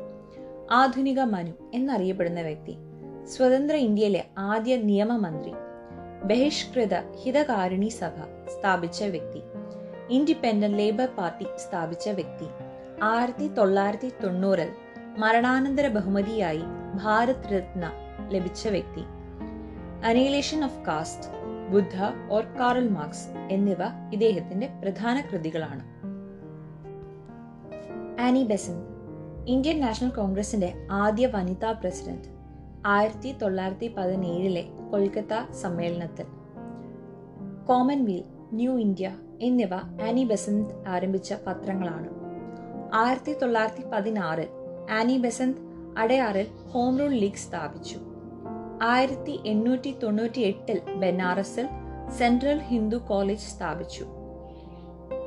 ആധുനിക 0.72 1.20
മനു 1.20 1.52
എന്നറിയപ്പെടുന്ന 1.74 2.42
വ്യക്തി. 2.42 2.76
സ്വതന്ത്ര 3.26 3.76
ഇന്ത്യയിലെ 3.76 4.26
ആദ്യ 4.38 4.76
നിയമമന്ത്രി. 4.76 5.52
ബഹിഷ്കൃത 6.24 6.94
ഹിതകാരിണി 7.24 7.88
സഭ 7.88 8.48
സ്ഥാപിച്ച 8.58 9.04
വ്യക്തി. 9.04 9.40
ഇൻഡിപെൻഡന്റ് 10.10 10.78
ലേബർ 10.78 11.08
പാർട്ടി 11.18 11.46
സ്ഥാപിച്ച 11.58 12.10
വ്യക്തി. 12.10 12.46
ആയിരത്തി 13.04 13.48
തൊള്ളായിരത്തി 13.48 14.12
തൊണ്ണൂറിൽ 14.24 14.70
മരണാനന്തര 15.18 15.88
ബഹുമതിയായി 15.88 16.62
ഭാരത് 17.04 17.54
രത്ന 17.54 17.92
ലഭിച്ച 18.30 18.68
വ്യക്തി. 18.68 19.02
Annihilation 20.06 20.64
of 20.64 20.86
caste 20.86 21.30
Buddha 21.70 21.96
or 22.32 22.44
Karl 22.44 22.90
Marx 22.90 23.28
എന്നിവ 23.52 23.78
ഇദ്ദേഹത്തിന്റെ 24.14 24.68
പ്രധാന 24.82 25.24
കൃതികളാണ്. 25.34 25.93
ആനി 28.20 28.44
ബെസൻ 28.44 28.84
ഇന്ത്യൻ 29.48 29.80
നാഷണൽ 29.80 30.10
കോൺഗ്രസിന്റെ 30.10 30.74
ആദ്യ 30.92 31.26
വനിതാ 31.26 31.72
പ്രസിഡന്റ് 31.72 32.28
ആയിരത്തി 32.86 33.32
തൊള്ളായിരത്തി 33.32 33.96
പതിനേഴിലെ 33.98 34.66
കൊൽക്കത്ത 34.92 35.54
സമ്മേളനത്തിൽ. 35.54 36.26
കോമൺവെൽത്ത് 37.68 38.56
ന്യൂ 38.56 38.78
ഇന്ത്യ 38.78 39.18
എന്നിവ 39.42 39.76
ആനി 39.76 40.24
ബെസന്ത് 40.24 40.88
ആരംഭിച്ച 40.88 41.34
പത്രങ്ങളാണ്. 41.48 42.08
ആയിരത്തി 42.94 43.40
തൊള്ളായിരത്തി 43.40 43.84
പതിനാറിൽ 43.90 44.48
ആനി 44.92 45.18
ബെസന്ത് 45.18 45.58
അടയാറിൽ 45.98 46.48
ഹോം 46.72 47.00
റൂൾ 47.00 47.12
ലീഗ് 47.12 47.44
സ്ഥാപിച്ചു. 47.48 47.98
ആയിരത്തി 48.82 49.40
എണ്ണൂറ്റി 49.46 49.96
തൊണ്ണൂറ്റി 50.04 50.40
എട്ടിൽ 50.40 50.82
ബനാറസിൽ 50.94 51.68
സെൻട്രൽ 52.18 52.58
ഹിന്ദു 52.58 52.98
കോളേജ് 52.98 53.56
സ്ഥാപിച്ചു. 53.56 54.06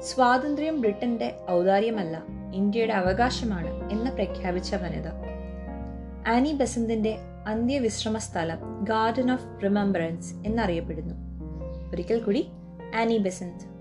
സ്വാതന്ത്ര്യം 0.01 0.81
ബ്രിട്ടന്റെ 0.81 1.37
ഔദാര്യമല്ല 1.51 2.36
ഇന്ത്യയുടെ 2.55 2.93
അവകാശമാണ് 2.93 3.91
എന്ന് 3.91 4.11
പ്രഖ്യാപിച്ച 4.11 4.75
വനിത. 4.75 5.09
ആനി 6.29 6.53
ബസന്തിന്റെ 6.53 7.19
അന്ത്യവിശ്രമ 7.47 8.19
സ്ഥലം 8.19 8.85
ഗാർഡൻ 8.85 9.33
ഓഫ് 9.33 9.47
റിമംബറൻസ് 9.65 10.35
എന്നറിയപ്പെടുന്നു. 10.35 11.15
ഒരിക്കൽ 11.93 12.21
കൂടി 12.21 12.49
ആനി 12.97 13.19
ബസന്ത്. 13.19 13.77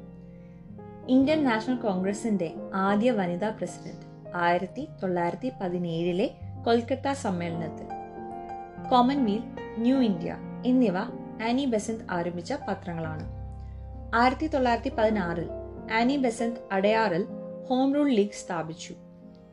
ഇന്ത്യൻ 1.10 1.44
നാഷണൽ 1.44 1.76
കോൺഗ്രസിന്റെ 1.76 2.54
ആദ്യ 2.74 3.12
വനിതാ 3.12 3.50
പ്രസിഡന്റ് 3.50 4.36
ആയിരത്തി 4.36 4.88
തൊള്ളായിരത്തി 5.04 5.52
പതിനേഴിലെ 5.62 6.32
കൊൽക്കത്ത 6.66 7.12
സമ്മേളനത്തിൽ. 7.12 7.86
കോമൺവെൽത്ത് 8.90 9.82
ന്യൂ 9.82 10.02
ഇന്ത്യ 10.02 10.38
എന്നിവ 10.66 10.98
ആനി 11.50 11.66
ബസന്ത് 11.66 12.02
ആരംഭിച്ച 12.12 12.54
പത്രങ്ങളാണ്. 12.54 13.24
ആയിരത്തി 14.16 14.48
തൊള്ളായിരത്തി 14.48 14.90
പതിനാറിൽ 14.90 15.50
ആനി 15.94 16.18
ബസന്ത് 16.18 16.58
അടയാറിൽ 16.72 17.28
ഹോം 17.70 17.96
റൂൾ 17.96 18.10
ലീഗ് 18.10 18.32
സ്ഥാപിച്ചു. 18.32 18.96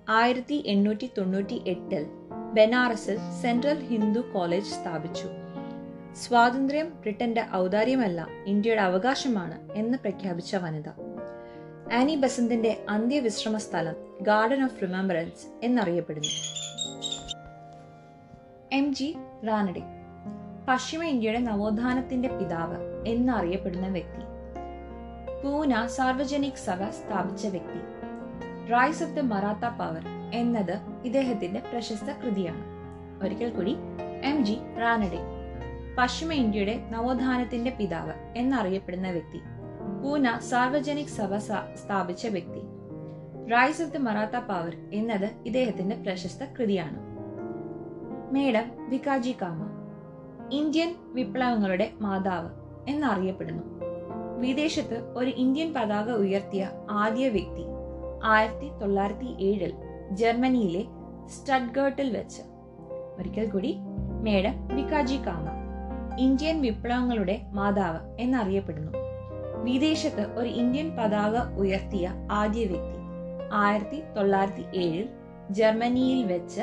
ആയിരത്തി 0.09 0.62
എണ്ണൂറ്റി 0.66 1.11
തൊണ്ണൂറ്റി 1.18 1.62
എട്ടിൽ 1.66 2.07
ബനാറസിൽ 2.55 3.18
സെൻട്രൽ 3.42 3.85
ഹിന്ദു 3.85 4.20
കോളേജ് 4.20 4.64
സ്ഥാപിച്ചു. 4.64 5.29
സ്വാതന്ത്ര്യം 6.14 6.90
ബ്രിട്ടന്റെ 7.01 7.46
ഔദാര്യമല്ല 7.55 8.27
ഇന്ത്യയുടെ 8.46 8.81
അവകാശമാണ് 8.81 9.72
എന്ന് 9.72 9.98
പ്രഖ്യാപിച്ച 9.98 10.57
വനിത. 10.57 10.88
ആനി 11.92 12.14
ബസന്തിന്റെ 12.14 12.85
അന്ത്യവിശ്രമ 12.88 13.57
സ്ഥലം 13.57 13.94
ഗാർഡൻ 14.22 14.64
ഓഫ് 14.64 14.83
റിമംബറൻസ് 14.83 15.64
എന്നറിയപ്പെടുന്നു. 15.64 16.29
എം 18.72 18.94
ജി 18.94 19.16
റാനഡെ 19.46 19.83
പശ്ചിമ 20.68 21.05
ഇന്ത്യയുടെ 21.05 21.38
നവോത്ഥാനത്തിന്റെ 21.38 22.29
പിതാവ് 22.29 23.09
എന്നറിയപ്പെടുന്ന 23.09 23.88
വ്യക്തി. 23.88 24.22
പൂന 25.44 25.87
സാർവജനിക് 25.87 26.53
സഭ 26.53 26.90
സ്ഥാപിച്ച 26.90 27.46
വ്യക്തി. 27.46 28.01
Rise 28.72 29.02
of 29.02 29.12
the 29.12 29.20
Maratha 29.20 29.74
power 29.78 30.04
എന്നത് 30.35 30.78
ഇദ്ദേഹത്തിന്റെ 31.04 31.61
പ്രശസ്ത 31.61 32.11
കൃതിയാണ്. 32.11 32.64
ഒരിക്കൽ 33.24 33.50
കൂടി 33.50 33.76
എം 34.22 34.44
ജി 34.44 34.56
റാനഡെ 34.80 35.18
പശ്ചിമ 35.98 36.32
ഇന്ത്യയുടെ 36.32 36.87
നവോത്ഥാനത്തിന്റെ 36.90 37.70
പിതാവ് 37.70 38.12
എന്നറിയപ്പെടുന്ന 38.37 39.11
വ്യക്തി 39.11 39.40
പൂന 40.02 40.38
സാർവജനിക് 40.38 41.06
സഭ 41.06 41.37
സ്ഥാപിച്ച 41.74 42.26
വ്യക്തി. 42.26 42.61
Rise 43.52 43.82
of 43.82 43.92
the 43.92 43.96
Maratha 43.96 44.37
power 44.37 44.76
എന്നത് 44.92 45.30
ഇദ്ദേഹത്തിന്റെ 45.46 45.96
പ്രശസ്ത 45.96 46.44
കൃതിയാണ്. 46.44 46.98
മേഡം 48.35 48.90
വികാജി 48.90 49.37
കാമ 49.42 49.61
ഇന്ത്യൻ 50.52 50.94
വിപ്ലവങ്ങളുടെ 51.14 51.90
മാതാവ് 52.00 52.50
എന്നറിയപ്പെടുന്നു. 52.88 53.62
വിദേശത്ത് 54.40 55.14
ഒരു 55.16 55.30
ഇന്ത്യൻ 55.30 55.74
പതാക 55.74 56.11
ഉയർത്തിയ 56.11 56.70
ആദ്യ 56.90 57.28
വ്യക്തി 57.28 57.71
ആയിരത്തി 58.24 58.78
തൊള്ളായിരത്തി 58.78 59.44
ഏഴിൽ 59.44 59.74
ജർമ്മനിയിലെ 60.11 60.85
സ്റ്റഡ്ഗേർട്ടിൽ 61.26 62.16
വെച്ച്. 62.16 62.42
ഒരിക്കൽ 63.18 63.50
കൂടി 63.50 63.76
മേഡം 64.22 64.66
വികാജി 64.66 65.16
കാമ 65.16 65.46
ഇന്ത്യൻ 66.18 66.62
വിപ്ലവങ്ങളുടെ 66.62 67.40
മാതാവ് 67.52 68.20
എന്നറിയപ്പെടുന്നു. 68.20 68.92
വിദേശത്ത് 69.62 70.20
ഒരു 70.20 70.48
ഇന്ത്യൻ 70.48 70.96
പതാക 70.96 71.58
ഉയർത്തിയ 71.58 72.11
ആദ്യ 72.30 72.64
വ്യക്തി 72.64 72.98
ആയിരത്തി 73.52 74.02
തൊള്ളായിരത്തി 74.16 74.78
ഏഴിൽ 74.78 75.08
ജർമ്മനിയിൽ 75.50 76.26
വെച്ച് 76.26 76.61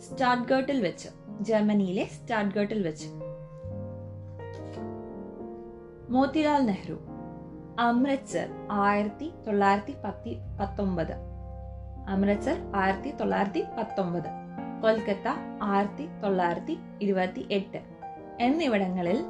സ്റ്റാഡ്ഗേർട്ടിൽ 0.00 0.82
വെച്ച് 0.82 1.08
ജർമ്മനിയിലെ 1.40 2.04
സ്റ്റാഡ്ഗേർട്ടിൽ 2.04 2.82
വെച്ച്. 2.82 3.08
മോത്തിലാൽ 6.12 6.66
നെഹ്റു 6.66 7.11
അമൃത്സർ 7.80 8.68
ആയിരത്തി 8.70 9.32
തൊള്ളായിരത്തി 9.46 9.94
പത്തി 10.04 10.36
പത്തൊമ്പത്. 10.60 11.12
അമൃത്സർ 12.08 12.72
ആയിരത്തി 12.74 13.10
തൊള്ളായിരത്തി 13.10 13.64
പത്തൊമ്പത്. 13.78 14.28
കൊൽക്കത്ത 14.82 15.28
ആയിരത്തി 15.62 16.08
തൊള്ളായിരത്തി 16.22 16.78
ഇരുപത്തി 17.02 17.48
എട്ട്. 17.50 17.80
എന്നിവിടങ്ങളിൽ 18.40 19.24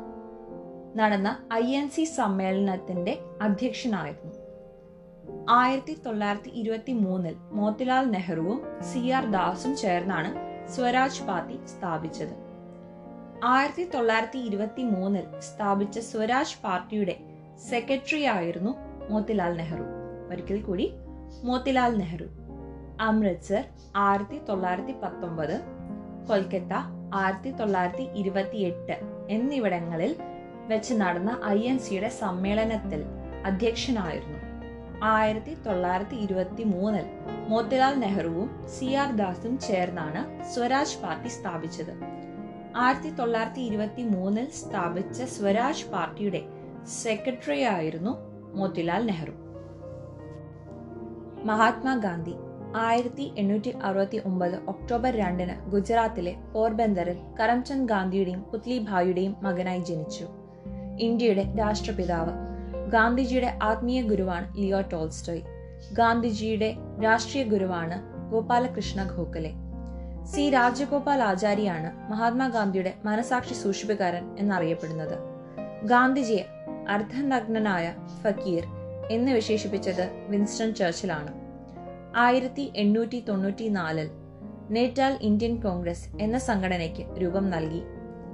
നടന്ന 0.96 1.48
ഐ 1.52 1.76
എൻ 1.76 1.88
സി 1.88 2.04
സമ്മേളനത്തിന്റെ 2.04 3.18
അധ്യക്ഷനായിരുന്നു. 3.42 4.32
ആയിരത്തി 5.50 6.02
തൊള്ളായിരത്തി 6.06 6.48
ഇരുപത്തി 6.48 6.92
മൂന്നിൽ 6.92 7.36
മോത്തിലാൽ 7.38 8.10
നെഹ്റുവും 8.10 8.62
സി 8.82 9.08
ആർ 9.08 9.30
ദാസും 9.30 9.76
ചേർന്നാണ് 9.76 10.34
സ്വരാജ് 10.68 11.22
പാർട്ടി 11.22 11.60
സ്ഥാപിച്ചത്. 11.66 12.34
ആയിരത്തി 13.44 13.90
തൊള്ളായിരത്തി 13.94 14.38
ഇരുപത്തി 14.38 14.82
മൂന്നിൽ 14.82 15.40
സ്ഥാപിച്ച 15.40 15.98
സ്വരാജ് 15.98 16.62
പാർട്ടിയുടെ 16.64 17.31
സെക്രട്ടറി 17.70 18.24
ആയിരുന്നു 18.24 18.72
മോത്തിലാൽ 19.10 19.56
നെഹ്റു. 19.56 19.84
ഒരിക്കൽ 20.30 20.62
കൂടി 20.62 20.92
മോത്തിലാൽ 21.44 21.92
നെഹ്റു. 21.96 22.24
അമൃത്സർ 23.00 23.64
ആയിരത്തി 23.96 24.40
തൊള്ളായിരത്തി 24.48 24.92
പത്തൊമ്പത് 24.92 25.60
കൊൽക്കത്ത 26.28 26.72
ആയിരത്തി 27.14 27.50
തൊള്ളായിരത്തി 27.50 28.02
ഇരുപത്തി 28.02 28.56
എട്ട് 28.56 28.96
എന്നിവിടങ്ങളിൽ 29.30 30.16
വെച്ച് 30.66 30.94
നടന്ന 30.94 31.40
ഐ 31.46 31.60
എൻ 31.62 31.78
സിയുടെ 31.78 32.08
സമ്മേളനത്തിൽ 32.08 33.04
അധ്യക്ഷനായിരുന്നു. 33.44 34.38
ആയിരത്തി 35.02 35.54
തൊള്ളായിരത്തി 35.66 36.16
ഇരുപത്തി 36.16 36.62
മൂന്നിൽ 36.62 37.04
മോത്തിലാൽ 37.48 37.94
നെഹ്റുവും 38.00 38.68
സി 38.68 38.84
ആർ 38.84 39.16
ദാസും 39.16 39.58
ചേർന്നാണ് 39.58 40.44
സ്വരാജ് 40.44 40.98
പാർട്ടി 41.02 41.28
സ്ഥാപിച്ചത്. 41.28 41.94
ആയിരത്തി 42.76 43.10
തൊള്ളായിരത്തി 43.10 43.60
ഇരുപത്തി 43.60 44.02
മൂന്നിൽ 44.02 44.50
സ്ഥാപിച്ച 44.50 45.22
സ്വരാജ് 45.22 45.90
പാർട്ടിയുടെ 45.92 46.42
സെക്രട്ടറി 46.86 47.62
ആയിരുന്നു 47.62 48.10
മോത്തിലാൽ 48.54 49.06
നെഹ്റു. 49.06 49.32
മഹാത്മാഗാന്ധി 51.44 52.34
ആയിരത്തി 52.76 53.32
എണ്ണൂറ്റി 53.38 53.70
അറുപത്തി 53.70 54.22
ഒമ്പത് 54.26 54.54
ഒക്ടോബർ 54.68 55.16
രണ്ടിന് 55.16 55.70
ഗുജറാത്തിലെ 55.70 56.36
പോർബന്ദറിൽ 56.52 57.16
കരംചന്ദ് 57.40 57.88
ഗാന്ധിയുടെയും 57.88 58.40
പുത്ലിഭായിയുടെയും 58.40 59.36
മകനായി 59.42 59.80
ജനിച്ചു. 59.80 60.26
ഇന്ത്യയുടെ 60.98 61.54
രാഷ്ട്രപിതാവ് 61.58 62.32
ഗാന്ധിജിയുടെ 62.90 63.58
ആത്മീയ 63.62 64.02
ഗുരുവാണ് 64.02 64.56
ലിയോ 64.56 64.80
ടോൾസ്റ്റോയ്. 64.80 65.42
ഗാന്ധിജിയുടെ 65.92 66.76
രാഷ്ട്രീയ 67.02 67.44
ഗുരുവാണ് 67.44 68.02
ഗോപാലകൃഷ്ണ 68.30 69.04
ഗോഖലെ 69.16 69.52
സി. 70.24 70.50
രാജഗോപാൽ 70.50 71.22
ആചാര്യാണ് 71.22 72.10
മഹാത്മാഗാന്ധിയുടെ 72.10 72.94
മനസാക്ഷി 73.04 73.54
സൂക്ഷിപ്പുകാരൻ 73.54 74.36
എന്നറിയപ്പെടുന്നത്. 74.38 75.18
ഗാന്ധിജിയെ 75.86 76.61
അർദ്ധനഗ്നനായ 76.88 77.94
ഫക്കീർ 78.22 78.64
എന്ന് 79.10 79.32
വിശേഷിപ്പിച്ചത് 79.32 80.10
വിൻസ്റ്റൺ 80.28 80.74
ചർച്ചിലാണ്. 80.74 81.32
ആയിരത്തി 82.16 82.72
എണ്ണൂറ്റി 82.76 83.24
തൊണ്ണൂറ്റി 83.28 83.68
നാലിൽ 83.68 84.10
നേറ്റാൽ 84.70 85.18
ഇന്ത്യൻ 85.22 85.62
കോൺഗ്രസ് 85.62 86.08
എന്ന 86.20 86.38
സംഘടനയ്ക്ക് 86.38 87.22
രൂപം 87.22 87.50
നൽകി. 87.50 87.82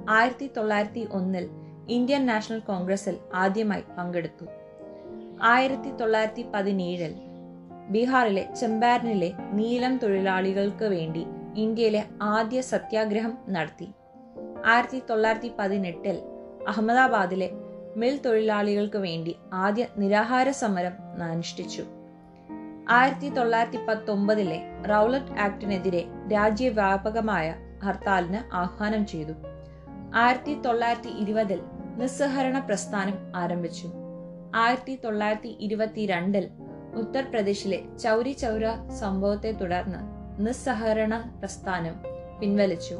ആയിരത്തി 0.09 0.49
തൊള്ളായിരത്തി 0.57 1.07
ഒന്നിൽ 1.11 1.49
ഇന്ത്യൻ 1.87 2.25
നാഷണൽ 2.25 2.59
കോൺഗ്രസിൽ 2.59 3.17
ആദ്യമായി 3.33 3.83
പങ്കെടുത്തു. 3.97 4.45
ആയിരത്തി 5.41 5.89
തൊള്ളായിരത്തി 5.89 6.45
പതിനേഴിൽ 6.53 7.13
ബീഹാറിലെ 7.89 8.47
ചെമ്പാരനിലെ 8.59 9.31
നീലം 9.53 9.97
തൊഴിലാളികൾക്ക് 9.97 10.85
വേണ്ടി 10.85 11.25
ഇന്ത്യയിലെ 11.55 12.03
ആദ്യ 12.21 12.61
സത്യാഗ്രഹം 12.61 13.37
നടത്തി. 13.49 13.87
ആയിരത്തി 14.65 15.01
തൊള്ളായിരത്തി 15.09 15.51
പതിനെട്ടിൽ 15.59 16.19
അഹമ്മദാബാദിലെ 16.67 17.68
മിൽ 17.99 18.17
തൊഴിലാളികൾക്ക് 18.17 18.97
വേണ്ടി 18.97 19.35
ആദ്യ 19.53 19.85
നിരാഹാര 19.97 20.49
സമരം 20.51 21.23
അനുഷ്ഠിച്ചു. 21.23 21.83
ആയിരത്തി 22.89 23.29
തൊള്ളായിരത്തി 23.29 23.85
പത്തൊമ്പതിലെ 23.85 24.61
റൗലറ്റ് 24.89 25.39
ആക്ടിനെതിരെ 25.39 26.05
രാജ്യവ്യാപകമായ 26.33 27.55
ഹർത്താലിന് 27.83 28.55
ആഹ്വാനം 28.55 29.05
ചെയ്തു. 29.05 29.33
ആയിരത്തി 30.15 30.61
തൊള്ളായിരത്തി 30.61 31.09
ഇരുപതിൽ 31.09 31.61
നിസ്സഹരണ 31.97 32.59
പ്രസ്ഥാനം 32.59 33.17
ആരംഭിച്ചു. 33.35 33.89
ആയിരത്തി 34.55 34.99
തൊള്ളായിരത്തി 35.03 35.57
ഇരുപത്തിരണ്ടിൽ 35.59 36.49
ഉത്തർപ്രദേശിലെ 36.95 37.83
ചൗരി 38.03 38.31
ചൗര 38.31 38.89
സംഭവത്തെ 38.99 39.51
തുടർന്ന് 39.51 39.99
നിസ്സഹരണ 40.47 41.37
പ്രസ്ഥാനം 41.39 41.95
പിൻവലിച്ചു. 42.39 42.99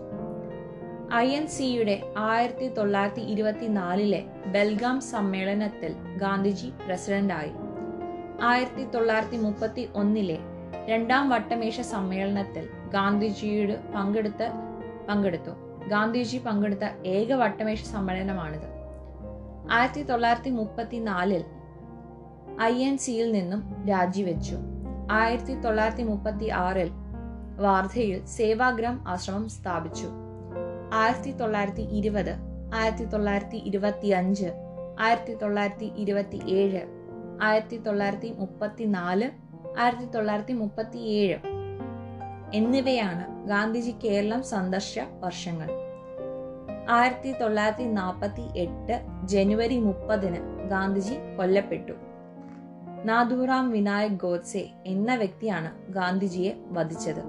ഐ 1.13 1.28
എൻ 1.30 1.48
സിയുടെ 1.48 2.13
ആയിരത്തി 2.17 2.67
തൊള്ളായിരത്തി 2.74 3.22
ഇരുപത്തിനാലിലെ 3.22 4.26
ബെൽഗാം 4.45 5.02
സമ്മേളനത്തിൽ 5.02 5.93
ഗാന്ധിജി 6.17 6.69
പ്രസിഡന്റായി. 6.88 7.52
ആയിരത്തി 8.41 8.84
തൊള്ളായിരത്തി 8.89 9.38
മുപ്പത്തി 9.38 9.89
ഒന്നിലെ 9.95 10.38
രണ്ടാം 10.86 11.30
വട്ടമേശ 11.30 11.82
സമ്മേളനത്തിൽ 11.82 12.69
ഗാന്ധിജിയുടെ 12.93 13.80
പങ്കെടുത്ത് 13.95 14.52
പങ്കെടുത്തു. 15.10 15.52
ഗാന്ധിജി 15.88 16.38
പങ്കെടുത്ത 16.38 16.86
ഏക 17.06 17.34
വട്ടമേശ 17.34 17.84
സമ്മേളനമാണിത്. 17.84 18.69
ആയിരത്തി 19.72 20.04
തൊള്ളായിരത്തി 20.04 20.50
മുപ്പത്തിനാലിൽ 20.50 21.43
ഐ 22.62 22.84
എൻ 22.84 22.98
സിയിൽ 22.98 23.32
നിന്നും 23.32 23.86
രാജിവെച്ചു. 23.89 24.56
ആയിരത്തി 25.12 25.62
തൊള്ളായിരത്തി 25.62 26.04
മുപ്പത്തി 26.04 26.50
ആറിൽ 26.50 26.89
വാർധയിൽ 27.58 28.26
സേവാഗ്രാം 28.26 29.04
ആശ്രമം 29.08 29.50
സ്ഥാപിച്ചു. 29.50 30.29
ആയിരത്തി 30.91 31.32
തൊള്ളായിരത്തി 31.32 31.82
ഇരുപത് 31.82 32.34
ആയിരത്തി 32.73 33.04
തൊള്ളായിരത്തി 33.04 33.58
ഇരുപത്തി 33.58 34.08
അഞ്ച് 34.08 34.54
ആയിരത്തി 34.99 35.34
തൊള്ളായിരത്തി 35.34 35.91
ഇരുപത്തി 35.97 36.39
ഏഴ് 36.47 36.82
ആയിരത്തി 37.41 37.78
തൊള്ളായിരത്തി 37.78 38.34
മുപ്പത്തി 38.38 38.84
നാല് 38.84 39.30
ആയിരത്തി 39.78 40.06
തൊള്ളായിരത്തി 40.06 40.54
മുപ്പത്തി 40.54 40.97
ഏഴ് 40.97 41.38
എന്നിവയാണ് 42.54 43.47
ഗാന്ധിജി 43.47 43.95
കേരളം 44.04 44.43
സന്ദർശ 44.43 44.99
വർഷങ്ങൾ. 45.19 45.69
ആയിരത്തി 46.89 47.32
തൊള്ളായിരത്തി 47.32 47.84
നാൽപ്പത്തി 47.84 48.41
എട്ട് 48.56 49.02
ജനുവരി 49.25 49.78
മുപ്പതിന് 49.78 50.67
ഗാന്ധിജി 50.69 51.15
കൊല്ലപ്പെട്ടു. 51.38 51.93
നാഥുറാം 53.06 53.71
വിനായക് 53.71 54.21
ഗോഡ്സെ 54.21 54.69
എന്ന 54.86 55.15
വ്യക്തിയാണ് 55.15 55.91
ഗാന്ധിജിയെ 55.91 56.56
വധിച്ചത്. 56.71 57.21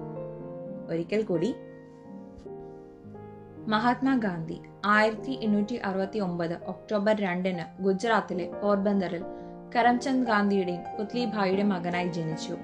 ഒരിക്കൽ 0.88 1.24
കൂടി 1.24 1.54
മഹാത്മാഗാന്ധി 3.68 4.60
ആയിരത്തി 4.84 5.30
എണ്ണൂറ്റി 5.30 5.74
അറുപത്തി 5.74 6.18
ഒമ്പത് 6.18 6.54
ഒക്ടോബർ 6.54 7.16
രണ്ടിന് 7.16 7.82
ഗുജറാത്തിലെ 7.82 8.50
പോർബന്ദറിൽ 8.62 9.22
കരംചന്ദ് 9.76 10.26
ഗാന്ധിയുടെയും 10.26 10.80
പുത്ലിഭായിയുടെ 10.98 11.62
മകനായി 11.62 12.08
ജനിച്ചു. 12.08 12.56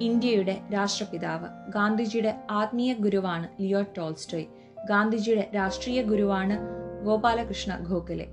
ഇന്ത്യയുടെ 0.00 0.60
രാഷ്ട്രപിതാവ്. 0.72 1.70
ഗാന്ധിജിയുടെ 1.70 2.38
ആത്മീയ 2.50 2.94
ഗുരുവാണ് 2.94 3.48
ലിയോ 3.60 3.82
ടോൾസ്റ്റോയ്. 3.82 4.44
ഗാന്ധിജിയുടെ 4.88 5.50
രാഷ്ട്രീയ 5.54 6.02
ഗുരുവാണ് 6.02 6.58
ഗോപാലകൃഷ്ണ 7.04 7.78
ഗോഖലെ. 7.78 8.26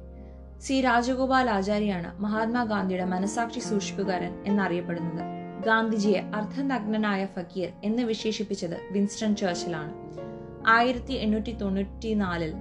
സി. 0.60 0.82
രാജഗോപാൽ 0.82 1.49
ആചാര്യാണ് 1.49 2.21
മഹാത്മാഗാന്ധിയുടെ 2.21 3.05
മനസാക്ഷി 3.05 3.60
സൂക്ഷിപ്പുകാരൻ 3.60 4.43
എന്നറിയപ്പെടുന്നത്. 4.45 5.23
ഗാന്ധിജിയെ 5.65 6.19
അർദ്ധനഗ്നനായ 6.19 7.25
ഫക്കീർ 7.25 7.69
എന്ന് 7.84 8.03
വിശേഷിപ്പിച്ചത് 8.03 8.77
വിൻസ്റ്റൺ 8.91 9.36
ചർച്ചിലാണ്. 9.36 9.98
ആയിരത്തി 10.69 11.13
എണ്ണൂറ്റി 11.13 11.51
തൊണ്ണൂറ്റി 11.62 12.13
നാലിൽ 12.13 12.53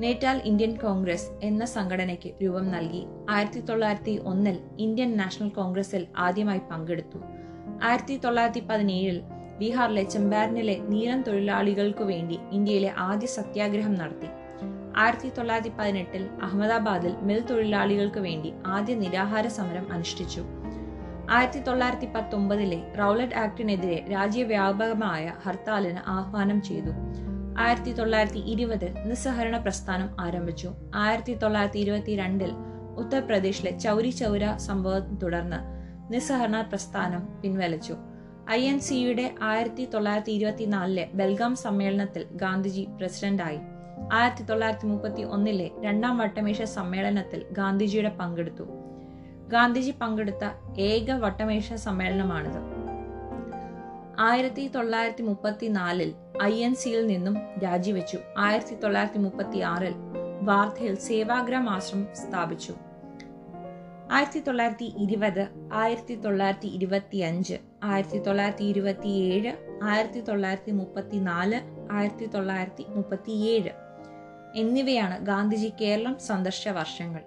നേറ്റാൽ 0.00 0.42
ഇന്ത്യൻ 0.44 0.76
കോൺഗ്രസ് 0.76 1.28
എന്ന 1.42 1.64
സംഘടനയ്ക്ക് 1.64 2.30
രൂപം 2.42 2.70
നൽകി. 2.70 3.06
ആയിരത്തി 3.30 3.60
തൊള്ളായിരത്തി 3.60 4.20
ഒന്നിൽ 4.24 4.58
ഇന്ത്യൻ 4.78 5.16
നാഷണൽ 5.16 5.48
കോൺഗ്രസിൽ 5.48 6.06
ആദ്യമായി 6.16 6.58
പങ്കെടുത്തു. 6.70 7.18
ആയിരത്തി 7.82 8.16
തൊള്ളായിരത്തി 8.16 8.60
പതിനേഴിൽ 8.60 9.22
ബീഹാറിലെ 9.58 10.02
ചെമ്പാരനിലെ 10.02 10.78
നീലം 10.88 11.22
തൊഴിലാളികൾക്കു 11.22 12.04
വേണ്ടി 12.04 12.38
ഇന്ത്യയിലെ 12.52 12.92
ആദ്യ 12.98 13.26
സത്യാഗ്രഹം 13.26 13.94
നടത്തി. 13.94 14.26
ആയിരത്തി 14.96 15.28
തൊള്ളായിരത്തി 15.28 15.72
പതിനെട്ടിൽ 15.78 16.28
അഹമ്മദാബാദിൽ 16.42 17.14
മിൽ 17.20 17.40
തൊഴിലാളികൾക്ക് 17.40 18.20
വേണ്ടി 18.20 18.52
ആദ്യ 18.66 18.94
നിരാഹാര 18.94 19.46
സമരം 19.46 19.92
അനുഷ്ഠിച്ചു. 19.92 20.44
ആയിരത്തി 21.30 21.58
തൊള്ളായിരത്തി 21.58 22.06
പത്തൊമ്പതിലെ 22.06 22.80
റൗലറ്റ് 23.00 23.34
ആക്ടിനെതിരെ 23.34 24.04
രാജ്യവ്യാപകമായ 24.12 25.32
ഹർത്താലിന് 25.44 25.98
ആഹ്വാനം 26.06 26.62
ചെയ്തു. 26.62 26.94
ആയിരത്തി 27.58 27.92
തൊള്ളായിരത്തി 27.92 28.38
ഇരുപതിൽ 28.38 28.94
നിസ്സഹരണ 29.06 29.58
പ്രസ്ഥാനം 29.58 30.20
ആരംഭിച്ചു. 30.20 30.70
ആയിരത്തി 30.94 31.34
തൊള്ളായിരത്തി 31.34 31.78
ഇരുപത്തി 31.78 32.16
രണ്ടിൽ 32.16 32.50
ഉത്തർപ്രദേശിലെ 32.96 33.78
ചൗരി 33.78 34.10
ചൗര 34.10 34.56
സംഭവത്തെ 34.56 35.14
തുടർന്ന് 35.14 35.56
നിസ്സഹരണ 36.12 36.60
പ്രസ്ഥാനം 36.60 37.40
പിൻവലിച്ചു. 37.40 37.96
ഐ 38.50 38.62
എൻ 38.68 38.80
സിയുടെ 38.80 39.34
ആയിരത്തി 39.42 39.84
തൊള്ളായിരത്തി 39.84 40.32
ഇരുപത്തിനാലിലെ 40.32 41.08
ബൽഗാം 41.14 41.56
സമ്മേളനത്തിൽ 41.56 42.26
ഗാന്ധിജി 42.32 42.88
പ്രസിഡന്റായി. 43.00 43.58
ആയിരത്തി 44.12 44.42
തൊള്ളായിരത്തി 44.42 44.86
മുപ്പത്തി 44.86 45.22
ഒന്നിലെ 45.22 45.70
രണ്ടാം 45.84 46.18
വട്ടമേശ 46.18 46.62
സമ്മേളനത്തിൽ 46.62 47.44
ഗാന്ധിജിയുടെ 47.52 48.08
പങ്കെടുത്തു. 48.08 48.62
ഗാന്ധിജി 49.48 49.90
പങ്കെടുത്ത 49.90 50.78
ഏക 50.78 51.10
വട്ടമേശ 51.10 51.72
സമ്മേളനമാണിത്. 51.72 52.82
ആയിരത്തി 54.18 54.68
തൊള്ളായിരത്തി 54.68 55.22
മുപ്പത്തിനാലിൽ 55.22 56.14
ഐ 56.42 56.64
എൻ 56.64 56.74
സിയിൽ 56.74 57.06
നിന്നും 57.06 57.36
രാജിവെച്ചു. 57.58 58.18
ആയിരത്തി 58.38 58.74
തൊള്ളായിരത്തി 58.74 59.18
മുപ്പത്തി 59.18 59.58
ആറിൽ 59.58 59.94
വാർധയിൽ 60.42 60.94
സേവാഗ്രാം 60.94 61.70
ആശ്രമം 61.70 62.08
സ്ഥാപിച്ചു. 62.14 62.74
ആയിരത്തി 64.12 64.40
തൊള്ളായിരത്തി 64.40 64.92
ഇരുപത് 64.98 65.48
ആയിരത്തി 65.72 66.14
തൊള്ളായിരത്തി 66.14 66.66
ഇരുപത്തി 66.66 67.16
അഞ്ച് 67.16 67.54
ആയിരത്തി 67.84 68.18
തൊള്ളായിരത്തി 68.18 68.64
ഇരുപത്തി 68.64 69.08
ഏഴ് 69.08 69.52
ആയിരത്തി 69.82 70.20
തൊള്ളായിരത്തി 70.20 70.70
മുപ്പത്തി 70.70 71.16
നാല് 71.16 71.88
ആയിരത്തി 71.92 72.26
തൊള്ളായിരത്തി 72.26 72.84
മുപ്പത്തിയേഴ് 72.88 73.70
എന്നിവയാണ് 74.54 75.18
ഗാന്ധിജി 75.18 75.72
കേരളം 75.80 76.18
സന്ദർശ 76.18 76.68
വർഷങ്ങൾ. 76.68 77.22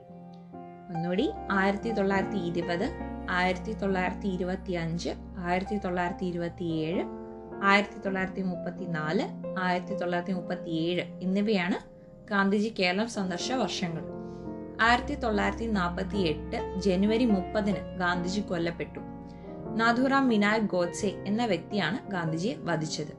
ഒന്നുകൂടി 0.96 1.30
ആയിരത്തി 1.52 1.91
തൊള്ളായിരത്തി 1.91 2.38
ഇരുപത് 2.38 2.89
ആയിരത്തി 3.30 3.74
തൊള്ളായിരത്തി 3.74 4.28
ഇരുപത്തി 4.28 4.74
അഞ്ച് 4.74 5.10
ആയിരത്തി 5.38 5.78
തൊള്ളായിരത്തി 5.78 6.26
ഇരുപത്തി 6.26 6.65
ഏഴ് 6.65 7.25
ആയിരത്തി 7.65 7.99
തൊള്ളായിരത്തി 7.99 8.41
മുപ്പത്തി 8.41 8.86
നാല് 8.86 9.23
ആയിരത്തി 9.60 9.95
തൊള്ളായിരത്തി 9.95 10.34
മുപ്പത്തി 10.34 10.69
ഏഴ് 10.69 11.01
എന്നിവയാണ് 11.01 11.78
ഗാന്ധിജി 12.30 12.75
കേരളം 12.80 13.08
സന്ദർശ 13.08 13.51
വർഷങ്ങൾ. 13.51 14.04
ആയിരത്തി 14.82 15.15
തൊള്ളായിരത്തി 15.15 15.65
നാൽപ്പത്തി 15.65 16.17
എട്ട് 16.17 16.82
ജനുവരി 16.82 17.25
മുപ്പതിന് 17.25 17.97
ഗാന്ധിജി 17.97 18.41
കൊല്ലപ്പെട്ടു. 18.41 18.99
നാഥുറാം 19.75 20.30
വിനായക് 20.30 20.63
ഗോഡ്സെ 20.63 21.08
എന്ന 21.08 21.45
വ്യക്തിയാണ് 21.45 22.12
ഗാന്ധിജിയെ 22.12 22.56
വധിച്ചത്. 22.60 23.13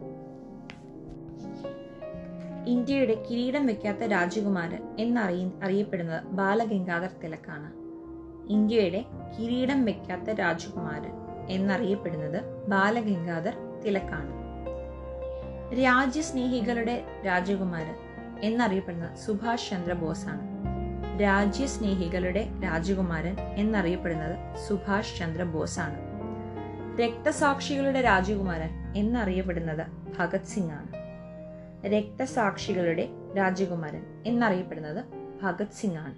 ഇന്ത്യയുടെ 2.68 3.24
കിരീടം 3.30 3.66
വെക്കാത്ത 3.66 4.04
രാജകുമാരൻ 4.04 4.96
എന്നറിയ 4.98 5.50
അറിയപ്പെടുന്നത് 5.62 6.22
ബാലഗംഗാധർ 6.22 7.10
തിലക്കാണ്. 7.24 7.72
ഇന്ത്യയുടെ 8.52 9.04
കിരീടം 9.38 9.84
വെക്കാത്ത 9.84 10.30
രാജകുമാരൻ 10.30 11.12
എന്നറിയപ്പെടുന്നത് 11.48 12.68
ബാലഗംഗാധർ 12.68 13.56
തിലക്കാണ്. 13.86 14.35
രാജ്യസ്നേഹികളുടെ 15.74 17.04
രാജകുമാരൻ 17.26 17.94
എന്നറിയപ്പെടുന്ന 18.42 19.16
സുഭാഷ് 19.26 19.70
ചന്ദ്രബോസ് 19.70 20.28
ആണ് 20.28 20.44
രാജ്യസ്നേഹികളുടെ 21.22 22.48
രാജകുമാരൻ 22.64 23.36
എന്നറിയപ്പെടുന്നത് 23.56 24.56
സുഭാഷ് 24.66 25.18
ചന്ദ്രബോസ് 25.18 25.78
ആണ് 25.78 25.98
രക്തസാക്ഷികളുടെ 27.00 28.00
രാജകുമാരൻ 28.00 28.70
എന്നറിയപ്പെടുന്നത് 28.96 29.84
ഭഗത് 30.18 30.44
സിംഗ് 30.44 30.72
ആണ് 30.72 30.90
രക്തസാക്ഷികളുടെ 31.88 33.08
രാജകുമാരൻ 33.36 34.02
എന്നറിയപ്പെടുന്നത് 34.26 35.04
ഭഗത് 35.42 35.70
സിംഗ് 35.70 35.96
ആണ് 35.96 36.14